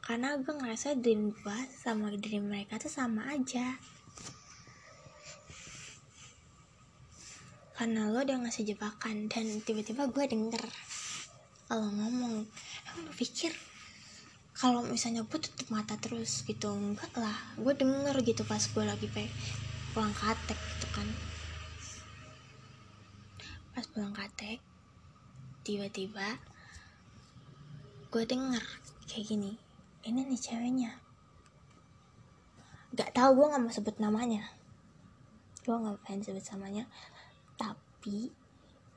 karena 0.01 0.33
gue 0.41 0.49
ngerasa 0.49 0.97
dream 0.97 1.29
gue 1.29 1.59
sama 1.69 2.09
dream 2.17 2.49
mereka 2.49 2.81
tuh 2.81 2.89
sama 2.89 3.29
aja 3.29 3.77
karena 7.73 8.05
lo 8.13 8.21
udah 8.21 8.37
ngasih 8.45 8.69
jebakan 8.69 9.25
dan 9.25 9.45
tiba-tiba 9.65 10.05
gue 10.05 10.25
denger 10.29 10.61
kalau 11.65 11.89
ngomong 11.89 12.45
emang 12.85 13.01
lo 13.09 13.13
pikir 13.17 13.49
kalau 14.53 14.85
misalnya 14.85 15.25
gue 15.25 15.39
tutup 15.41 15.73
mata 15.73 15.97
terus 15.97 16.45
gitu? 16.45 16.69
Enggak 16.69 17.09
lah 17.17 17.33
gue 17.57 17.73
denger 17.73 18.13
gitu 18.21 18.45
pas 18.45 18.61
gue 18.61 18.83
lagi 18.85 19.09
pe 19.09 19.25
pulang 19.97 20.13
katek 20.13 20.53
gitu 20.53 20.87
kan. 20.93 21.07
Pas 23.73 23.85
pulang 23.89 24.13
katek 24.13 24.61
tiba-tiba 25.65 26.37
gue 28.13 28.23
denger 28.29 28.61
kayak 29.09 29.25
gini 29.33 29.57
ini 30.05 30.21
nih 30.29 30.37
ceweknya. 30.37 30.91
Gak 32.93 33.17
tahu 33.17 33.41
gue 33.41 33.45
nggak 33.49 33.63
mau 33.65 33.73
sebut 33.73 33.97
namanya. 33.97 34.45
Gue 35.65 35.73
nggak 35.73 36.05
pengen 36.05 36.21
sebut 36.21 36.45
namanya 36.53 36.85
tapi 38.03 38.27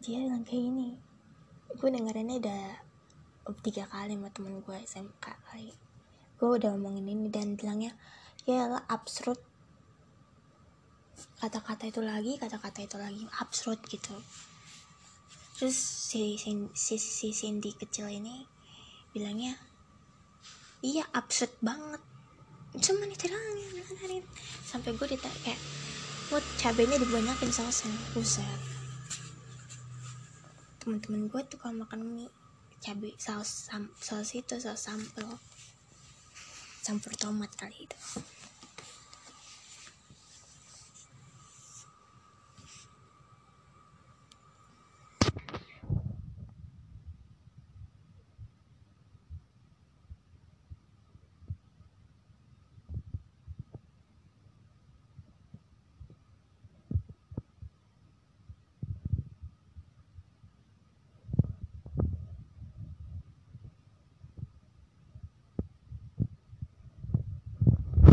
dia 0.03 0.19
bilang 0.19 0.43
kayak 0.43 0.67
gini 0.67 0.99
gue 1.79 1.89
dengerinnya 1.95 2.43
udah 2.43 2.67
tiga 3.63 3.87
kali 3.87 4.19
sama 4.19 4.35
temen 4.35 4.59
gue 4.59 4.75
SMK 4.83 5.23
kali 5.47 5.71
gue 6.43 6.49
udah 6.51 6.75
ngomongin 6.75 7.15
ini 7.15 7.31
dan 7.31 7.55
bilangnya 7.55 7.95
ya 8.51 8.67
lah 8.67 8.83
absurd. 8.91 9.39
Kata-kata 11.39 11.87
itu 11.87 12.03
lagi 12.03 12.35
kata-kata 12.35 12.83
itu 12.83 12.99
lagi 12.99 13.23
absurd 13.39 13.79
gitu. 13.87 14.11
Terus 15.55 15.79
si, 15.79 16.35
si, 16.75 16.99
si, 16.99 17.29
Cindy 17.31 17.79
kecil 17.79 18.11
ini 18.11 18.43
bilangnya 19.15 19.55
iya 20.83 21.07
absurd 21.15 21.55
banget. 21.63 22.03
Cuman 22.75 23.15
itu 23.15 23.31
doang 23.31 23.55
sampai 24.67 24.99
gue 24.99 25.15
ditanya 25.15 25.39
kayak 25.47 25.63
mau 26.35 26.43
cabenya 26.59 26.99
dibanyakin 26.99 27.55
sausnya 27.55 27.95
buset 28.11 28.76
teman-teman 30.87 31.27
gue 31.27 31.43
tuh 31.51 31.59
kalau 31.59 31.83
makan 31.83 32.07
mie 32.15 32.31
cabai 32.79 33.11
saus 33.19 33.67
saus 33.99 34.31
itu 34.39 34.55
saus 34.55 34.87
sambal 34.87 35.35
campur 36.87 37.11
tomat 37.19 37.51
kali 37.59 37.91
itu 37.91 37.99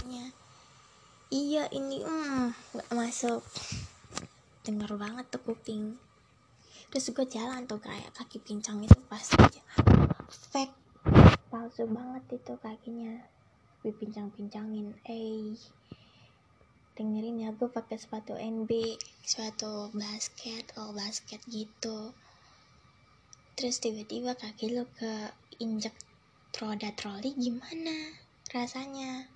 Nya, 0.04 0.28
iya 1.34 1.66
ini 1.74 2.06
hmm 2.06 2.54
nggak 2.78 2.94
masuk. 2.94 3.42
Dengar 4.62 4.94
banget 5.02 5.26
tuh 5.34 5.42
kuping. 5.42 5.98
Terus 6.94 7.10
gue 7.10 7.26
jalan 7.26 7.66
tuh 7.66 7.82
kayak 7.82 8.14
kaki 8.14 8.38
pincang 8.38 8.78
itu 8.86 9.02
pas 9.10 9.26
aja. 9.42 9.62
Fake. 10.30 10.78
Palsu 11.50 11.90
banget 11.90 12.38
itu 12.38 12.54
kakinya. 12.62 13.18
Dipincang-pincangin 13.82 14.94
eh 15.10 15.58
dengerin 16.94 17.42
ya 17.42 17.50
gue 17.50 17.66
pakai 17.74 17.98
sepatu 17.98 18.38
NB 18.38 18.70
sepatu 19.26 19.90
basket 19.98 20.70
oh 20.78 20.94
basket 20.94 21.42
gitu. 21.50 22.14
Terus 23.58 23.82
tiba-tiba 23.82 24.38
kaki 24.38 24.78
lo 24.78 24.86
ke 24.94 25.34
injek 25.58 25.98
roda 26.54 26.94
troli 26.94 27.34
gimana 27.34 28.14
rasanya 28.54 29.33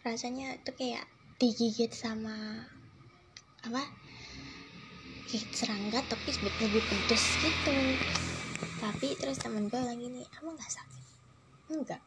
rasanya 0.00 0.56
tuh 0.64 0.72
kayak 0.72 1.04
digigit 1.36 1.92
sama 1.92 2.64
apa? 3.64 3.84
Kayak 5.28 5.46
serangga 5.52 6.00
tapi 6.08 6.32
lebih 6.40 6.82
pedes 6.88 7.36
gitu. 7.40 7.76
Tapi 8.80 9.06
terus 9.20 9.36
temen 9.40 9.68
gue 9.68 9.76
bilang 9.76 10.00
gini 10.00 10.24
emang 10.40 10.56
nggak 10.56 10.72
sakit? 10.72 11.04
Enggak. 11.76 12.02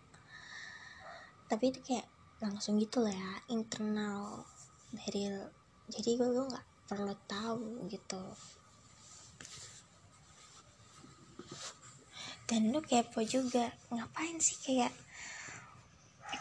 Tapi 1.45 1.63
itu 1.69 1.79
kayak 1.85 2.07
langsung 2.41 2.81
gitu 2.81 2.99
lah 3.05 3.13
ya 3.13 3.31
internal 3.53 4.43
dari 4.91 5.29
jadi 5.87 6.09
gue 6.17 6.29
gue 6.33 6.45
nggak 6.49 6.67
perlu 6.89 7.15
tahu 7.29 7.85
gitu. 7.93 8.23
Dan 12.49 12.69
lu 12.73 12.81
kepo 12.83 13.21
juga 13.21 13.71
ngapain 13.89 14.37
sih 14.41 14.57
kayak 14.61 14.93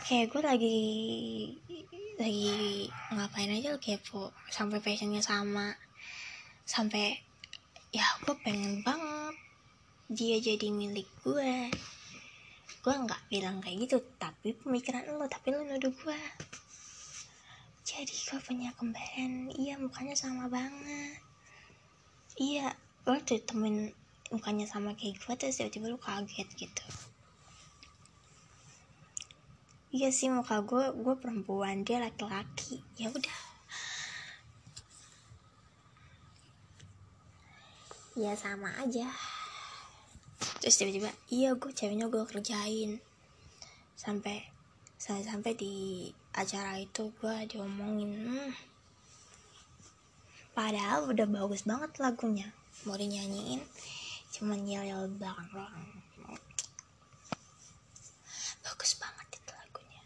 kayak 0.00 0.33
gue 0.33 0.42
lagi 0.42 0.81
lagi 2.16 2.88
ngapain 3.12 3.52
aja 3.52 3.74
lu 3.74 3.81
kepo 3.81 4.33
sampai 4.48 4.81
passionnya 4.81 5.20
sama. 5.20 5.76
Sampai 6.64 7.18
ya 7.92 8.05
gue 8.24 8.33
pengen 8.40 8.81
banget 8.81 9.37
dia 10.12 10.37
jadi 10.40 10.68
milik 10.72 11.09
gue 11.24 11.68
gue 12.83 12.94
nggak 12.94 13.22
bilang 13.28 13.61
kayak 13.61 13.85
gitu 13.85 14.00
tapi 14.16 14.57
pemikiran 14.57 15.09
lo 15.12 15.24
tapi 15.28 15.52
lo 15.52 15.64
nuduh 15.64 15.92
gue 15.92 16.20
jadi 17.85 18.11
gue 18.11 18.38
punya 18.40 18.72
kembaran 18.76 19.52
iya 19.61 19.76
mukanya 19.76 20.16
sama 20.16 20.48
banget. 20.48 21.20
Iya 22.40 22.72
lo 23.05 23.18
temen 23.20 23.92
mukanya 24.33 24.64
sama 24.64 24.96
kayak 24.96 25.20
gue 25.20 25.35
terus 25.37 25.61
tiba-tiba 25.61 25.92
lu 25.92 26.00
kaget 26.00 26.48
gitu 26.57 26.85
iya 29.92 30.09
sih 30.09 30.33
muka 30.33 30.64
gue 30.64 30.85
gue 30.96 31.14
perempuan 31.20 31.85
dia 31.85 32.00
laki-laki. 32.00 32.81
Ya 32.96 33.12
udah. 33.12 33.38
Ya 38.16 38.33
sama 38.37 38.72
aja. 38.81 39.09
Terus 40.64 40.76
tiba-tiba 40.81 41.11
iya 41.28 41.52
gue 41.52 41.70
ceweknya 41.70 42.09
gue 42.09 42.24
kerjain. 42.24 42.98
Sampai 43.94 44.48
sampai 44.96 45.24
sampai 45.28 45.52
di 45.55 45.74
acara 46.33 46.81
itu 46.81 47.12
gue 47.20 47.37
diomongin 47.50 48.11
hmm, 48.22 48.50
padahal 50.57 51.12
udah 51.12 51.26
bagus 51.28 51.68
banget 51.68 51.92
lagunya. 52.00 52.48
Mau 52.88 52.96
dinyanyiin 52.96 53.61
cuman 54.33 54.64
yel-yel 54.64 55.12
belakang 55.20 55.52
bagus 58.64 58.96
banget 58.96 59.28
itu 59.37 59.52
lagunya 59.52 60.02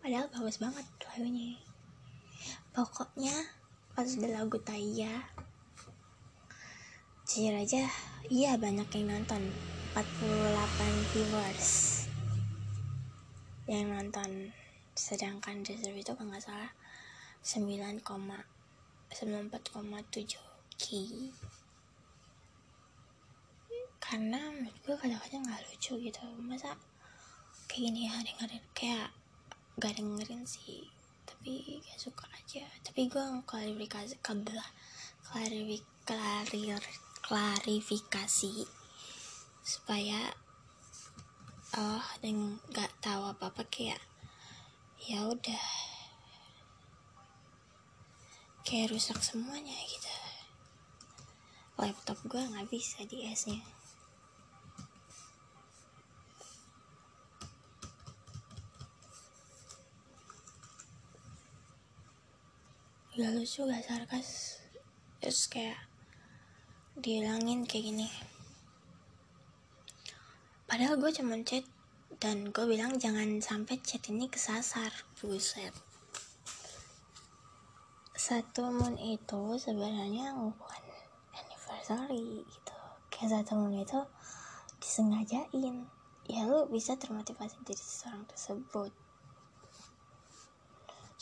padahal 0.00 0.26
bagus 0.32 0.58
banget 0.58 0.86
lagunya. 1.04 1.60
Pokoknya 2.72 3.36
pas 3.92 4.08
udah 4.08 4.32
lagu 4.32 4.56
Taya 4.64 5.28
jujur 7.30 7.54
aja 7.54 7.86
iya 8.26 8.58
banyak 8.58 8.88
yang 8.96 9.14
nonton. 9.14 9.52
48 9.90 10.06
viewers 11.10 12.06
yang 13.66 13.90
nonton. 13.90 14.54
Sedangkan 14.94 15.66
Deserve 15.66 15.98
itu 15.98 16.14
kalau 16.14 16.30
nggak 16.30 16.42
salah 16.42 16.70
9,94,7 17.42 20.38
k. 20.78 20.84
Karena 23.98 24.38
menurut 24.50 24.78
gue 24.82 24.96
kadang-kadang 24.98 25.42
nggak 25.46 25.62
lucu 25.70 25.94
gitu. 26.02 26.22
Masa 26.42 26.74
kayak 27.66 27.94
gini 27.94 28.10
dengerin 28.10 28.62
kayak 28.74 29.10
gak 29.80 29.96
dengerin 29.96 30.44
sih. 30.44 30.84
Tapi 31.24 31.80
gak 31.80 31.96
suka 31.96 32.28
aja. 32.36 32.62
Tapi 32.84 33.08
gue 33.08 33.24
klarifikasi 33.48 34.20
kabelah 34.20 34.68
klarir 35.30 36.82
klarifikasi 37.24 38.66
supaya 39.62 40.34
oh 41.78 42.02
dan 42.18 42.58
nggak 42.74 42.90
tahu 42.98 43.30
apa 43.30 43.48
apa 43.48 43.62
kayak 43.70 44.02
ya 45.00 45.24
udah. 45.24 45.64
Kayak 48.66 48.92
rusak 48.92 49.24
semuanya 49.24 49.74
gitu. 49.88 50.12
Laptop 51.80 52.20
gue 52.28 52.42
nggak 52.44 52.68
bisa 52.68 53.00
di 53.08 53.24
S 53.24 53.48
nya 53.48 53.79
gak 63.18 63.34
lucu 63.34 63.66
gak 63.66 63.82
sarkas. 63.82 64.62
Terus 65.18 65.50
kayak 65.50 65.82
dihilangin 66.94 67.66
kayak 67.66 67.90
gini. 67.90 68.08
Padahal 70.70 70.94
gue 70.94 71.10
cuma 71.10 71.34
chat 71.42 71.66
dan 72.22 72.54
gue 72.54 72.64
bilang 72.70 73.02
jangan 73.02 73.42
sampai 73.42 73.82
chat 73.82 74.06
ini 74.14 74.30
kesasar 74.30 74.94
buset. 75.18 75.74
Satu 78.14 78.70
moon 78.70 78.94
itu 78.94 79.58
sebenarnya 79.58 80.30
bukan 80.38 80.82
anniversary 81.34 82.46
gitu. 82.46 82.76
Kayak 83.10 83.42
satu 83.42 83.58
moon 83.58 83.82
itu 83.82 83.98
disengajain. 84.78 85.90
Ya 86.30 86.46
lu 86.46 86.70
bisa 86.70 86.94
termotivasi 86.94 87.58
dari 87.66 87.74
seseorang 87.74 88.22
tersebut 88.30 88.94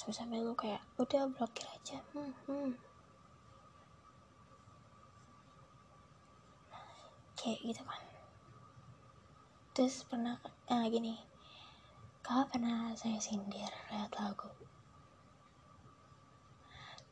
sampai 0.09 0.41
sampai 0.41 0.41
lu 0.41 0.57
kayak 0.57 0.81
udah 0.97 1.29
blokir 1.37 1.69
aja. 1.69 2.01
Hmm, 2.17 2.33
hmm. 2.49 2.73
kayak 7.37 7.61
gitu 7.61 7.85
kan. 7.85 8.01
Terus 9.77 10.09
pernah 10.09 10.41
eh, 10.73 10.89
gini. 10.89 11.13
Kakak 12.25 12.57
pernah 12.57 12.97
saya 12.97 13.21
sindir 13.21 13.69
lihat 13.93 14.09
lagu? 14.17 14.49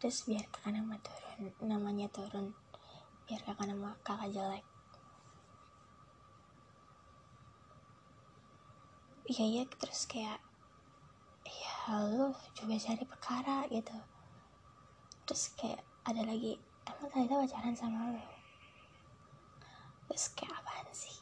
Terus 0.01 0.25
biar 0.25 0.49
kakak 0.49 0.73
nama 0.81 0.97
turun 1.05 1.53
namanya 1.69 2.09
turun 2.09 2.57
biar 3.29 3.45
kakak 3.45 3.77
nama 3.77 3.93
kakak 4.01 4.33
jelek. 4.33 4.65
Iya 9.29 9.45
iya 9.45 9.63
terus 9.69 10.09
kayak 10.09 10.46
lu 11.95 12.35
juga 12.59 12.75
cari 12.75 13.05
perkara 13.07 13.63
gitu. 13.71 13.95
Terus 15.23 15.55
kayak 15.55 15.83
ada 16.03 16.27
lagi 16.27 16.59
emang 16.83 17.07
Talita 17.11 17.35
pacaran 17.47 17.77
sama 17.79 18.11
lo? 18.11 18.23
Terus 20.11 20.27
kayak 20.35 20.55
apaan 20.59 20.91
sih? 20.91 21.17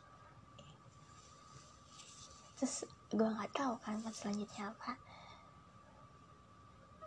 Terus 2.57 2.89
gue 3.13 3.29
nggak 3.29 3.53
tahu 3.53 3.77
kan 3.85 4.01
pas 4.01 4.17
selanjutnya 4.17 4.73
apa. 4.73 4.93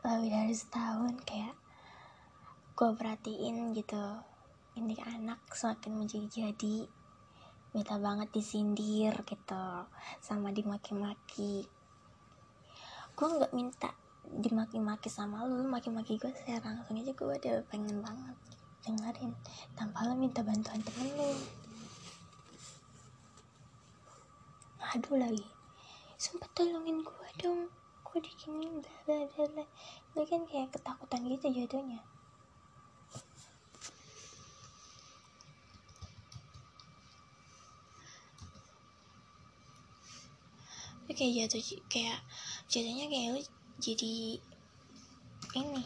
Lebih 0.05 0.29
dari 0.29 0.55
setahun 0.55 1.13
kayak 1.25 1.55
gue 2.77 2.89
perhatiin 2.93 3.73
gitu 3.73 4.05
ini 4.77 4.93
anak 5.01 5.41
semakin 5.49 6.05
menjadi-jadi 6.05 6.85
minta 7.73 7.97
banget 7.97 8.29
disindir 8.29 9.17
gitu 9.25 9.65
sama 10.21 10.53
dimaki-maki 10.53 11.65
gue 13.17 13.25
nggak 13.25 13.49
minta 13.57 13.89
dimaki-maki 14.29 15.09
sama 15.09 15.41
lu, 15.49 15.65
lu 15.65 15.65
maki-maki 15.65 16.21
gue 16.21 16.29
secara 16.37 16.69
langsung 16.69 17.01
aja 17.01 17.09
gue 17.09 17.25
udah 17.25 17.65
pengen 17.65 17.97
banget 17.97 18.37
dengerin 18.85 19.33
tanpa 19.73 20.05
lu 20.05 20.13
minta 20.13 20.45
bantuan 20.45 20.77
temen 20.85 21.09
lu. 21.17 21.33
Ngadu 24.77 25.17
lagi 25.17 25.45
sempat 26.21 26.53
tolongin 26.53 27.01
gue 27.01 27.29
dong 27.41 27.73
gue 28.05 28.19
dikinin 28.21 28.85
bla 28.85 29.17
bla 29.33 29.45
bla 29.49 29.65
ini 30.13 30.23
kan 30.29 30.45
kayak 30.45 30.69
ketakutan 30.77 31.25
gitu 31.25 31.49
Tapi 41.07 41.13
kayak 41.15 41.49
jatuh 41.49 41.81
kayak 41.87 42.19
jatuhnya 42.67 43.05
kayak 43.11 43.29
lu 43.35 43.41
jadi 43.81 44.39
ini 45.55 45.83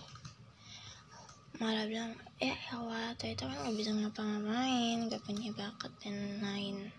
malah 1.62 1.86
bilang 1.86 2.18
ya 2.42 2.58
Hawa 2.74 3.14
tuh 3.16 3.30
itu 3.30 3.44
kan 3.46 3.58
nggak 3.62 3.78
bisa 3.78 3.92
ngapa-ngapain 3.94 5.10
gak 5.10 5.22
punya 5.22 5.54
bakat 5.54 5.94
dan 6.02 6.42
lain 6.42 6.90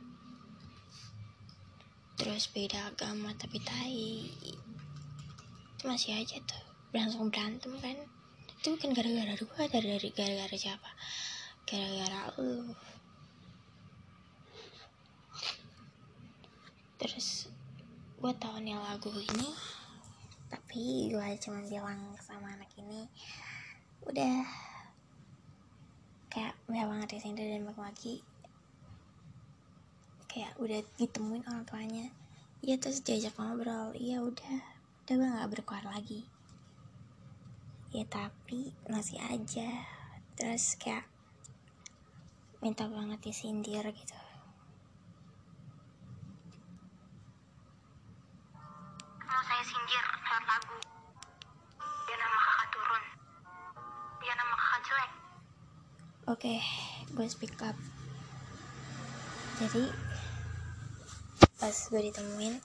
terus 2.15 2.47
beda 2.55 2.95
agama 2.95 3.35
tapi 3.35 3.59
tai 3.59 4.31
itu 5.83 5.91
masih 5.91 6.15
aja 6.15 6.39
tuh 6.47 6.63
langsung 6.93 7.33
berantem 7.33 7.73
kan. 7.81 7.97
Itu 8.61 8.79
bukan 8.79 8.95
gara-gara 8.95 9.35
gue 9.35 9.65
dari 9.73 9.89
dari 9.99 10.09
gara-gara 10.15 10.57
siapa? 10.57 10.91
Gara-gara 11.67 12.31
lu. 12.39 12.71
Terus 17.01 17.51
gue 18.23 18.31
tahu 18.39 18.63
nih 18.63 18.79
lagu 18.79 19.11
ini 19.19 19.51
tapi 20.47 21.11
gue 21.11 21.27
cuma 21.43 21.59
bilang 21.67 22.15
sama 22.23 22.55
anak 22.55 22.71
ini 22.79 23.03
udah. 24.07 24.47
Kayak 26.31 26.55
banyak 26.71 26.87
banget 26.87 27.09
ya 27.13 27.19
sindir 27.19 27.51
dan 27.51 27.67
maki-maki 27.67 28.23
kayak 30.31 30.55
udah 30.63 30.87
ditemuin 31.03 31.43
orang 31.51 31.67
tuanya. 31.67 32.07
Iya 32.63 32.79
terus 32.79 33.03
diajak 33.03 33.35
ngobrol. 33.35 33.91
Iya 33.99 34.23
udah. 34.23 34.59
Udah 35.03 35.15
gue 35.19 35.29
nggak 35.35 35.51
berkuar 35.59 35.83
lagi. 35.83 36.23
Ya 37.91 38.07
tapi 38.07 38.71
masih 38.87 39.19
aja. 39.19 39.83
Terus 40.39 40.79
kayak 40.79 41.11
minta 42.63 42.87
banget 42.87 43.19
disindir 43.19 43.83
gitu 43.91 44.23
mau 49.33 49.42
saya 49.53 49.69
sindir 49.69 50.01
lewat 50.01 50.45
lagu. 50.49 50.77
Dia 52.09 52.17
nama 52.17 52.39
kakak 52.41 52.69
turun. 52.73 53.05
Dia 54.25 54.33
nama 54.33 54.55
kakak 54.57 54.81
jelek. 54.89 55.13
Oke 56.25 56.55
gue 57.13 57.27
speak 57.29 57.61
up. 57.61 57.77
Jadi 59.61 59.93
pas 61.61 61.77
gue 61.77 62.01
ditemuin 62.01 62.57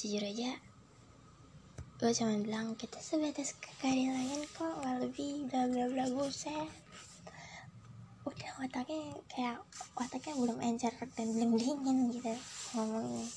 jujur 0.00 0.24
aja 0.24 0.56
gue 2.00 2.10
cuma 2.16 2.40
bilang 2.40 2.72
kita 2.74 2.96
sebatas 2.96 3.52
keadilan 3.60 4.48
kok 4.56 4.72
nggak 4.80 4.96
lebih 4.96 5.44
bla 5.52 5.68
bla 5.68 5.92
bla 5.92 6.04
buset. 6.08 6.72
Udah 8.24 8.52
otaknya 8.64 9.12
kayak 9.28 9.60
otaknya 9.92 10.40
belum 10.40 10.56
encer 10.56 10.96
dan 11.20 11.36
belum 11.36 11.52
dingin 11.60 12.16
gitu 12.16 12.32
ngomongnya 12.80 13.28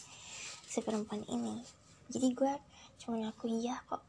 si 0.71 0.79
perempuan 0.79 1.19
ini 1.27 1.83
jadi 2.09 2.27
gue 2.37 2.53
cuma 3.01 3.15
ngaku 3.25 3.49
iya 3.49 3.81
kok. 3.89 4.01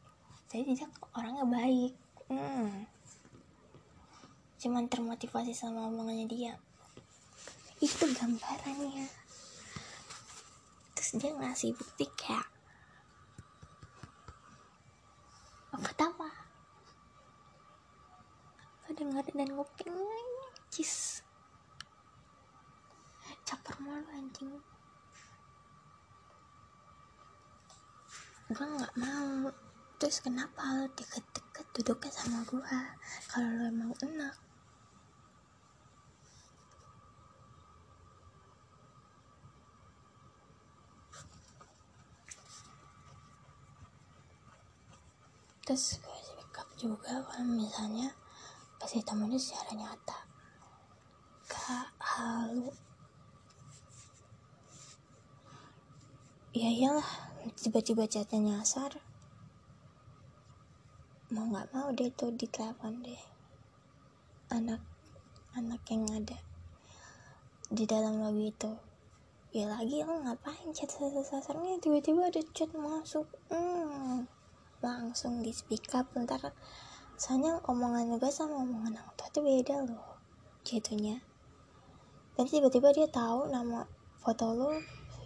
Jadi 0.47 0.77
dia 0.77 0.87
orangnya 1.17 1.45
baik. 1.47 1.93
Hmm. 2.27 2.83
cuman 4.57 4.89
termotivasi 4.89 5.53
sama 5.53 5.87
omongannya 5.87 6.27
dia. 6.27 6.53
Itu 7.79 8.09
gambarannya. 8.09 9.05
Terus 10.97 11.09
dia 11.21 11.31
ngasih 11.31 11.77
bukti 11.77 12.09
kayak 12.17 12.49
oh, 15.71 15.79
ketawa. 15.79 16.31
Lo 18.83 18.89
denger 18.91 19.25
dan 19.29 19.49
nguping 19.55 19.95
cis. 20.73 21.21
Caper 23.47 23.77
malu 23.79 24.09
anjing 24.19 24.51
gue 28.47 28.63
nggak 28.63 28.95
mau. 28.95 29.51
Terus 29.99 30.23
kenapa 30.23 30.61
lo 30.77 30.87
deket-deket 30.95 31.65
duduknya 31.75 32.11
sama 32.15 32.39
gue 32.47 32.63
kalau 33.27 33.49
lo 33.51 33.63
emang 33.67 33.91
enak. 33.99 34.35
Terus 45.67 45.99
gue 45.99 46.19
speak 46.23 46.55
up 46.55 46.69
juga 46.79 47.19
kalau 47.27 47.43
misalnya 47.51 48.15
pas 48.79 48.87
ditemuin 48.87 49.35
secara 49.35 49.75
nyata. 49.75 50.17
Gak 51.51 51.91
halu. 51.99 52.71
Ya 56.55 56.71
iyalah 56.71 57.26
tiba-tiba 57.59 58.05
chatnya 58.09 58.39
nyasar 58.39 58.97
mau 61.27 61.43
nggak 61.43 61.75
mau 61.75 61.91
deh 61.91 62.07
tuh 62.15 62.31
ditelepon 62.31 63.03
deh. 63.03 63.19
Anak 64.47 64.79
anak 65.59 65.83
yang 65.91 66.07
ada 66.07 66.39
di 67.67 67.83
dalam 67.83 68.23
lagu 68.23 68.47
itu. 68.47 68.71
Ya 69.51 69.67
lagi 69.67 70.07
lo 70.07 70.23
ngapain 70.23 70.71
chat 70.71 70.87
sasar-sasarnya? 70.87 71.83
Tiba-tiba 71.83 72.31
ada 72.31 72.39
chat 72.55 72.71
masuk. 72.71 73.27
Hmm, 73.51 74.23
langsung 74.79 75.43
di 75.43 75.51
speak 75.51 75.91
up. 75.99 76.07
Ntar 76.15 76.55
soalnya 77.19 77.59
omongan 77.67 78.15
gue 78.15 78.31
sama 78.31 78.63
omongan 78.63 78.95
orang 78.95 79.15
tua 79.19 79.27
itu 79.27 79.39
beda 79.43 79.75
loh 79.83 80.15
jatuhnya. 80.63 81.19
Dan 82.39 82.47
tiba-tiba 82.47 82.95
dia 82.95 83.11
tahu 83.11 83.51
nama 83.51 83.83
foto 84.23 84.55
lo 84.55 84.71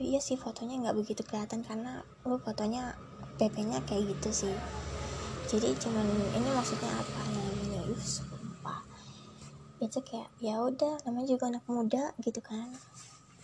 iya 0.01 0.19
sih 0.19 0.35
fotonya 0.35 0.81
nggak 0.81 0.97
begitu 0.97 1.21
kelihatan 1.21 1.61
karena 1.61 2.01
lo 2.25 2.41
fotonya 2.41 2.97
PP-nya 3.37 3.81
kayak 3.85 4.17
gitu 4.17 4.29
sih. 4.45 4.55
Jadi 5.49 5.73
cuman 5.77 6.05
ini 6.37 6.49
maksudnya 6.53 6.89
apa? 6.89 7.21
Namanya 7.29 7.81
ih 7.89 8.05
itu 9.81 9.97
kayak 10.05 10.29
ya 10.37 10.61
udah 10.61 11.01
namanya 11.09 11.27
juga 11.33 11.49
anak 11.49 11.65
muda 11.65 12.13
gitu 12.21 12.37
kan. 12.41 12.69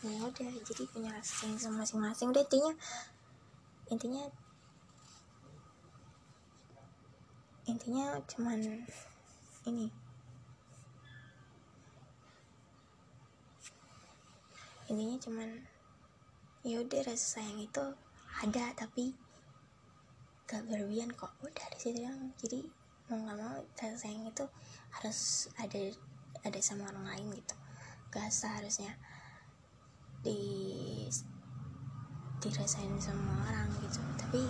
Ya 0.05 0.21
udah 0.21 0.51
jadi 0.61 0.83
punya 0.93 1.09
rasa 1.09 1.49
masing-masing. 1.49 2.29
Udah 2.29 2.45
intinya 2.45 2.73
intinya 3.89 4.23
intinya 7.65 8.05
cuman 8.29 8.59
ini. 9.65 9.89
Intinya 14.87 15.17
cuman 15.19 15.49
ya 16.67 16.83
udah 16.83 16.99
rasa 17.07 17.39
sayang 17.39 17.63
itu 17.63 17.85
ada 18.43 18.75
tapi 18.75 19.15
gak 20.51 20.67
berlebihan 20.67 21.15
kok. 21.15 21.31
Udah 21.39 21.63
di 21.71 21.79
situ 21.79 22.03
doang 22.03 22.35
jadi 22.35 22.59
mau 23.07 23.23
nggak 23.23 23.37
mau 23.39 23.55
rasa 23.79 23.95
sayang 23.95 24.27
itu 24.27 24.43
harus 24.91 25.47
ada 25.55 25.79
ada 26.43 26.59
sama 26.59 26.91
orang 26.91 27.07
lain 27.07 27.39
gitu. 27.39 27.55
Gak 28.11 28.27
seharusnya 28.27 28.99
di 30.27 31.07
dirasain 32.43 32.91
sama 32.99 33.47
orang 33.47 33.71
gitu. 33.79 34.03
Tapi 34.19 34.43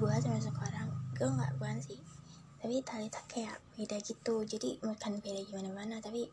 gue 0.00 0.14
termasuk 0.24 0.56
orang 0.56 0.88
gue 1.12 1.28
nggak 1.28 1.52
bukan 1.60 1.78
sih. 1.84 2.00
Tapi 2.64 2.80
Talita 2.80 3.20
kayak 3.28 3.60
beda 3.76 4.00
gitu. 4.00 4.40
Jadi 4.48 4.80
bukan 4.80 5.20
beda 5.20 5.40
gimana 5.52 5.68
mana 5.68 5.96
tapi 6.00 6.24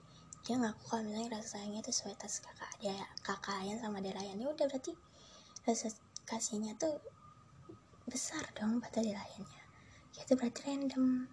dia 0.45 0.61
ngaku 0.61 0.83
kalau 0.85 1.01
misalnya 1.09 1.41
rasa 1.41 1.57
sayangnya 1.57 1.81
itu 1.81 1.89
sebatas 1.89 2.37
kakak 2.37 2.69
dia 2.77 2.93
kakak 3.25 3.65
Ayan 3.65 3.81
sama 3.81 3.97
Delayan 3.97 4.37
ya 4.37 4.45
udah 4.45 4.69
berarti 4.69 4.93
rasa 5.65 5.89
kasihnya 6.29 6.77
tuh 6.77 7.01
besar 8.05 8.45
dong 8.53 8.77
pada 8.77 9.01
Delayannya 9.01 9.49
ya. 10.13 10.21
Itu 10.21 10.37
berarti 10.37 10.61
random. 10.69 11.25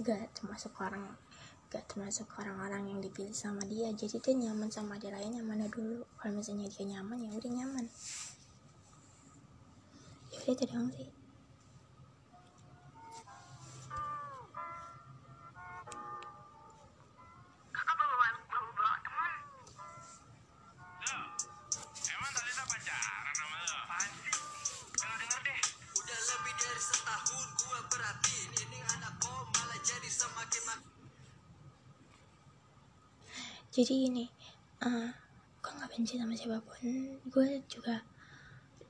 Gak 0.00 0.32
termasuk 0.32 0.72
orang 0.80 1.12
gak 1.68 1.84
termasuk 1.84 2.24
orang-orang 2.40 2.88
yang 2.88 2.98
dipilih 3.04 3.36
sama 3.36 3.60
dia. 3.68 3.92
Jadi 3.92 4.16
dia 4.24 4.48
nyaman 4.48 4.72
sama 4.72 4.96
dia 4.96 5.12
lain 5.12 5.36
yang 5.36 5.44
mana 5.44 5.68
dulu? 5.68 6.08
Kalau 6.16 6.40
misalnya 6.40 6.72
dia 6.72 6.88
nyaman 6.88 7.28
ya 7.28 7.30
udah 7.36 7.52
nyaman. 7.52 7.84
Ya 10.32 10.36
udah 10.40 10.54
itu 10.56 10.64
sih 10.96 11.17
jadi 33.78 34.10
ini 34.10 34.26
uh, 34.82 35.06
gue 35.62 35.70
nggak 35.70 35.90
benci 35.94 36.18
sama 36.18 36.34
siapa 36.34 36.58
pun. 36.66 37.14
Gue 37.30 37.62
juga 37.70 38.02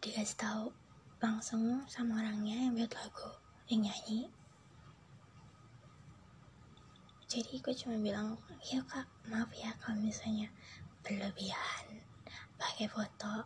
dikasih 0.00 0.40
tahu 0.40 0.72
langsung 1.20 1.84
sama 1.84 2.24
orangnya 2.24 2.56
yang 2.56 2.72
buat 2.72 2.88
lagu 2.96 3.36
yang 3.68 3.84
nyanyi. 3.84 4.32
Jadi 7.28 7.60
gue 7.60 7.74
cuma 7.76 8.00
bilang 8.00 8.40
ya 8.64 8.80
kak 8.88 9.04
maaf 9.28 9.52
ya 9.52 9.76
kalau 9.84 10.00
misalnya 10.00 10.48
berlebihan 11.04 12.00
pakai 12.56 12.88
foto 12.88 13.44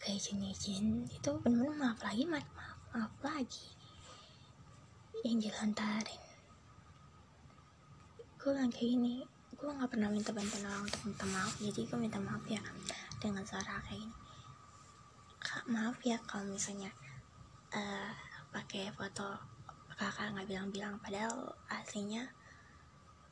kayak 0.00 0.16
izin-izin. 0.16 1.04
Itu 1.12 1.44
bener-bener 1.44 1.76
maaf 1.76 2.00
lagi 2.00 2.24
maaf 2.24 2.48
maaf, 2.56 2.80
maaf 2.96 3.12
lagi 3.20 3.68
yang 5.28 5.36
dilontarin 5.44 6.24
gue 8.40 8.52
bilang 8.52 8.68
kayak 8.68 8.92
gini 8.92 9.24
gue 9.64 9.72
nggak 9.72 9.96
pernah 9.96 10.12
minta 10.12 10.28
bantuan 10.36 10.68
orang 10.68 10.84
untuk 10.84 11.02
minta 11.08 11.24
maaf. 11.32 11.56
Jadi 11.56 11.80
gue 11.88 11.96
minta 11.96 12.20
maaf 12.20 12.44
ya 12.44 12.60
dengan 13.16 13.40
suara 13.48 13.80
kayak 13.88 13.96
gini. 13.96 14.16
Kak 15.40 15.64
maaf 15.72 15.96
ya 16.04 16.20
kalau 16.28 16.52
misalnya 16.52 16.92
eh 17.72 18.12
pakai 18.52 18.92
foto 18.92 19.24
kakak 19.96 20.36
nggak 20.36 20.48
bilang-bilang. 20.52 21.00
Padahal 21.00 21.56
aslinya 21.72 22.28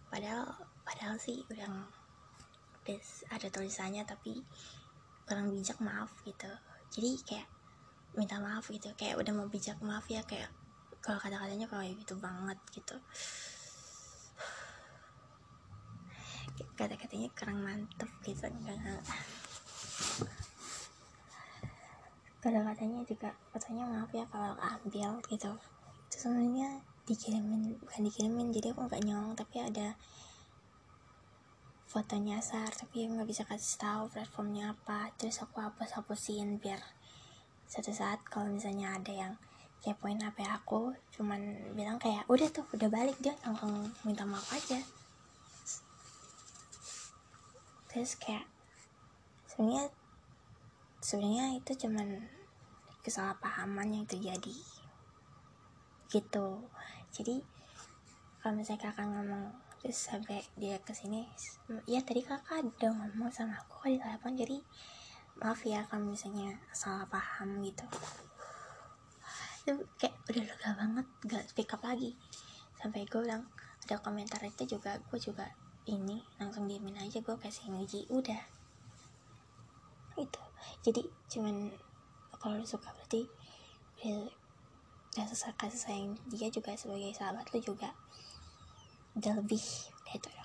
padahal 0.09 0.49
padahal 0.89 1.21
sih 1.21 1.45
udah 1.53 1.69
ada 3.29 3.47
tulisannya 3.53 4.01
tapi 4.09 4.41
kurang 5.29 5.53
bijak 5.53 5.77
maaf 5.85 6.17
gitu. 6.25 6.49
Jadi 6.97 7.11
kayak 7.29 7.49
minta 8.17 8.41
maaf 8.41 8.73
gitu. 8.73 8.89
Kayak 8.97 9.21
udah 9.21 9.33
mau 9.37 9.53
bijak 9.53 9.77
maaf 9.85 10.09
ya 10.09 10.25
kayak 10.25 10.49
kalau 11.05 11.21
kata-katanya 11.21 11.69
kayak 11.69 11.93
gitu 12.01 12.17
banget 12.17 12.57
gitu 12.73 12.97
kata-katanya 16.79 17.29
kurang 17.37 17.59
mantep 17.63 18.11
gitu 18.27 18.47
enggak 18.49 19.03
kata-katanya 22.43 23.07
juga 23.07 23.31
katanya 23.55 23.87
maaf 23.87 24.11
ya 24.11 24.27
kalau 24.27 24.59
ambil 24.59 25.23
gitu. 25.31 25.55
Itu 26.11 26.17
sebenarnya 26.19 26.83
dikirimin 27.07 27.79
bukan 27.79 28.01
dikirimin 28.03 28.51
jadi 28.51 28.75
aku 28.75 28.91
nggak 28.91 29.03
nyolong 29.07 29.35
tapi 29.39 29.63
ada 29.63 29.95
fotonya 31.87 32.43
Sar 32.43 32.75
tapi 32.75 33.07
nggak 33.07 33.31
bisa 33.31 33.47
kasih 33.47 33.79
tahu 33.79 34.03
platformnya 34.11 34.75
apa. 34.75 35.15
Terus 35.15 35.39
aku 35.39 35.63
hapus 35.63 35.95
hapusin 35.95 36.59
biar 36.59 36.83
suatu 37.71 37.95
saat 37.95 38.19
kalau 38.27 38.51
misalnya 38.51 38.99
ada 38.99 39.15
yang 39.15 39.33
kepoin 39.83 40.19
HP 40.19 40.43
aku 40.47 40.95
cuman 41.15 41.43
bilang 41.79 41.99
kayak 42.03 42.27
udah 42.27 42.47
tuh 42.51 42.67
udah 42.75 42.87
balik 42.87 43.19
dia 43.19 43.35
langsung 43.43 43.91
minta 44.07 44.23
maaf 44.23 44.47
aja 44.55 44.79
terus 47.93 48.17
kayak 48.17 48.49
sebenarnya 49.45 49.93
sebenarnya 51.05 51.61
itu 51.61 51.73
cuman 51.85 52.25
kesalahpahaman 53.05 54.01
yang 54.01 54.07
terjadi. 54.09 54.57
Gitu. 56.09 56.49
Jadi 57.13 57.45
kalau 58.41 58.57
misalnya 58.57 58.89
kakak 58.89 59.07
ngomong 59.13 59.53
terus 59.83 59.99
sampai 59.99 60.41
dia 60.55 60.79
ke 60.79 60.95
sini 60.95 61.27
ya 61.91 61.99
tadi 62.07 62.23
kakak 62.23 62.63
udah 62.63 62.91
ngomong 62.95 63.35
sama 63.35 63.59
aku 63.59 63.91
di 63.91 63.99
telepon 63.99 64.39
jadi 64.39 64.63
maaf 65.43 65.59
ya 65.67 65.83
kalau 65.91 66.07
misalnya 66.07 66.55
salah 66.73 67.05
paham 67.11 67.61
gitu. 67.61 67.85
Itu 69.67 69.85
kayak 70.01 70.17
udah 70.33 70.45
lega 70.49 70.71
banget 70.79 71.07
gak 71.29 71.45
speak 71.51 71.75
up 71.77 71.83
lagi. 71.85 72.17
Sampai 72.79 73.05
gue 73.05 73.21
bilang 73.21 73.45
ada 73.85 73.99
komentar 73.99 74.41
itu 74.47 74.79
juga 74.79 74.97
gue 74.97 75.19
juga 75.19 75.51
ini 75.87 76.23
langsung 76.39 76.71
diemin 76.71 76.99
aja 76.99 77.19
gue 77.19 77.37
kasih 77.39 77.71
emoji 77.71 78.07
udah. 78.11 78.43
Itu. 80.19 80.43
Jadi 80.87 81.03
cuman 81.33 81.73
kalau 82.39 82.59
lu 82.59 82.67
suka 82.67 82.91
berarti 82.95 83.27
rasa 85.13 85.53
kasih 85.61 85.77
sayang 85.79 86.13
dia 86.33 86.49
juga 86.49 86.73
sebagai 86.73 87.13
sahabat 87.13 87.45
lu 87.53 87.61
juga 87.61 87.93
udah 89.13 89.33
lebih 89.39 89.61
gitu 90.09 90.29
dong 90.33 90.42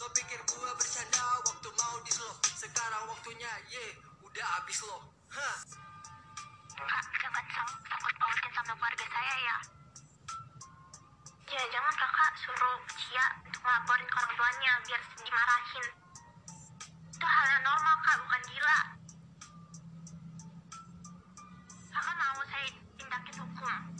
Lo 0.00 0.08
pikir 0.16 0.40
gua 0.48 0.72
bercanda 0.80 1.20
waktu 1.44 1.68
mau 1.76 2.00
di 2.00 2.08
slow 2.08 2.32
Sekarang 2.56 3.04
waktunya 3.04 3.52
ye 3.68 4.00
udah 4.24 4.46
abis 4.64 4.80
lo 4.88 4.96
Hah 5.28 5.60
Kak, 6.80 7.04
jangan 7.20 7.44
sang 7.52 7.72
takut 7.84 8.14
pautin 8.16 8.50
sama 8.56 8.72
keluarga 8.72 9.04
saya 9.12 9.34
ya. 9.44 9.56
Ya, 11.52 11.62
jangan 11.76 11.92
kakak 11.92 12.32
suruh 12.40 12.80
Cia 12.96 13.26
untuk 13.44 13.60
ngelaporin 13.60 14.08
ke 14.08 14.16
orang 14.16 14.34
tuanya 14.40 14.72
biar 14.88 15.02
dimarahin. 15.20 15.86
Itu 17.12 17.26
hal 17.28 17.46
yang 17.52 17.64
normal 17.68 17.96
kak, 18.00 18.16
bukan 18.24 18.42
gila. 18.48 18.80
Kakak 21.92 22.14
mau 22.16 22.40
saya 22.48 22.68
tindakin 22.96 23.36
hukum? 23.44 23.99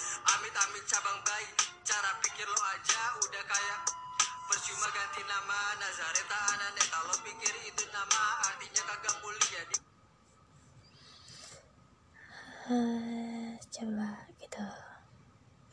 amit 0.21 0.53
amit 0.53 0.85
cabang 0.85 1.17
bayi 1.25 1.49
cara 1.81 2.13
pikir 2.21 2.45
lo 2.45 2.61
aja 2.77 3.01
udah 3.25 3.43
kayak 3.49 3.79
percuma 4.45 4.87
ganti 4.93 5.21
nama 5.25 5.59
Nazareta 5.81 6.37
Ananeta 6.53 6.99
lo 7.09 7.15
pikir 7.25 7.53
itu 7.65 7.83
nama 7.89 8.21
artinya 8.45 8.81
kagak 8.85 9.15
mulia 9.25 9.61
di 9.65 9.77
Eh, 12.71 13.57
coba 13.67 14.29
gitu. 14.39 14.63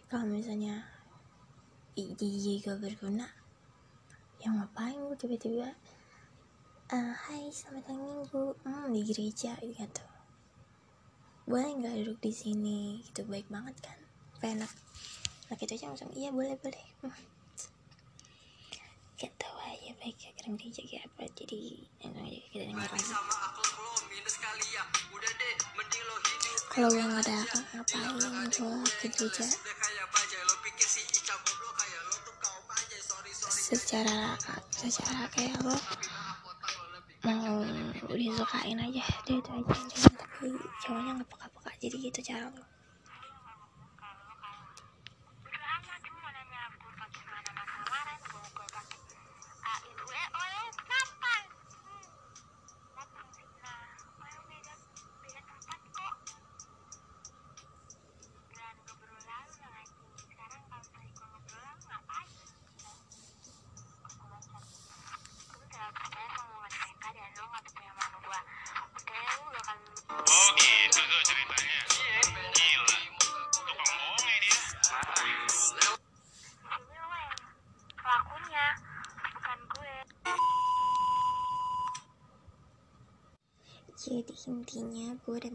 Kalau 0.08 0.26
misalnya 0.26 0.82
IG 1.94 2.64
gak 2.64 2.80
berguna 2.80 3.28
yang 4.40 4.58
ngapain 4.58 4.96
gue 4.96 5.14
tiba-tiba 5.20 5.68
eh, 6.88 7.12
Hai 7.12 7.52
selamat 7.52 7.92
hari 7.92 8.00
minggu. 8.00 8.44
Hmm, 8.64 8.90
di 8.90 9.04
gereja 9.04 9.60
gitu. 9.60 10.04
Boleh 11.44 11.70
nggak 11.76 11.94
duduk 12.02 12.18
di 12.24 12.32
sini? 12.32 13.04
Gitu 13.04 13.22
baik 13.28 13.46
banget 13.52 13.76
kan 13.84 14.07
enak? 14.46 14.70
Nah 15.48 15.54
gitu 15.58 15.72
aja 15.74 15.86
langsung. 15.90 16.10
Iya 16.14 16.30
boleh 16.30 16.54
boleh. 16.62 16.84
Gak 19.18 19.32
tau 19.34 19.56
aja 19.66 19.90
baik. 19.98 20.14
Ya 20.22 20.30
keren 20.38 20.54
gereja 20.54 20.82
kayak 20.86 21.10
apa? 21.10 21.26
Jadi 21.34 21.82
langsung 22.04 22.22
aja 22.22 22.38
kita 22.38 22.70
kali 24.38 24.66
ya. 24.70 24.84
Kalau 26.68 26.94
gue 26.94 27.02
nggak 27.02 27.26
ada 27.26 27.38
ngapain 27.74 28.14
gue 28.14 28.78
ke 29.02 29.08
sorry 33.02 33.32
sorry. 33.34 33.62
Secara 33.74 34.38
secara 34.70 35.26
kayak 35.34 35.58
lo 35.66 35.74
mau 37.26 37.66
disukain 38.14 38.78
aja. 38.78 39.04
Dia 39.26 39.36
itu 39.42 39.50
aja 39.50 39.74
tapi 40.38 40.54
cowoknya 40.86 41.10
nggak 41.18 41.28
peka-peka 41.34 41.70
jadi 41.82 41.96
gitu 41.98 42.20
cara 42.30 42.46
lo 42.54 42.77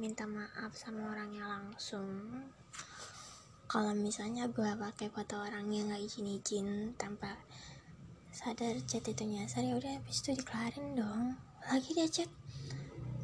minta 0.04 0.28
maaf 0.28 0.76
sama 0.76 1.16
orangnya 1.16 1.48
langsung. 1.48 2.28
Kalau 3.72 3.96
misalnya 3.96 4.52
gue 4.52 4.68
pakai 4.76 5.08
foto 5.08 5.40
orangnya 5.40 5.80
nggak 5.88 6.04
izin 6.04 6.28
izin 6.28 6.68
tanpa 7.00 7.40
sadar 8.36 8.76
chat 8.84 9.08
itu 9.08 9.24
nyasar 9.24 9.64
ya 9.64 9.80
udah 9.80 9.96
habis 9.96 10.20
itu 10.20 10.36
dikelarin 10.36 11.00
dong. 11.00 11.40
Lagi 11.72 11.96
dia 11.96 12.04
chat 12.12 12.28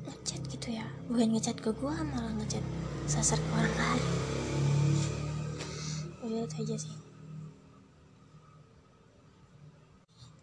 ngechat 0.08 0.40
gitu 0.48 0.72
ya. 0.72 0.88
Bukan 1.12 1.36
ngechat 1.36 1.60
ke 1.60 1.68
gue 1.68 1.96
malah 2.16 2.32
ngechat 2.40 2.64
sasar 3.12 3.36
ke 3.36 3.52
orang 3.60 3.76
lain. 3.76 4.08
Udah 6.24 6.48
itu 6.48 6.56
aja 6.64 6.76
sih. 6.80 6.96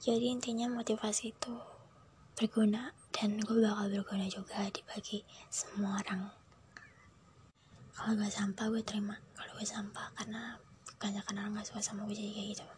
Jadi 0.04 0.36
intinya 0.36 0.68
motivasi 0.68 1.32
itu 1.32 1.56
berguna 2.36 2.92
dan 3.16 3.40
gue 3.40 3.64
bakal 3.64 3.88
berguna 3.88 4.28
juga 4.28 4.68
dibagi 4.68 5.24
semua 5.48 6.04
orang. 6.04 6.28
Kalau 7.96 8.12
gak 8.12 8.28
sampah 8.28 8.68
gue 8.68 8.84
terima. 8.84 9.16
Kalau 9.32 9.56
gue 9.56 9.64
sampah 9.64 10.12
karena 10.12 10.60
kebanyakan 10.84 11.40
orang 11.40 11.52
gak 11.56 11.72
suka 11.72 11.80
sama 11.80 12.04
gue 12.04 12.12
jadi 12.12 12.32
kayak 12.36 12.48
gitu 12.52 12.75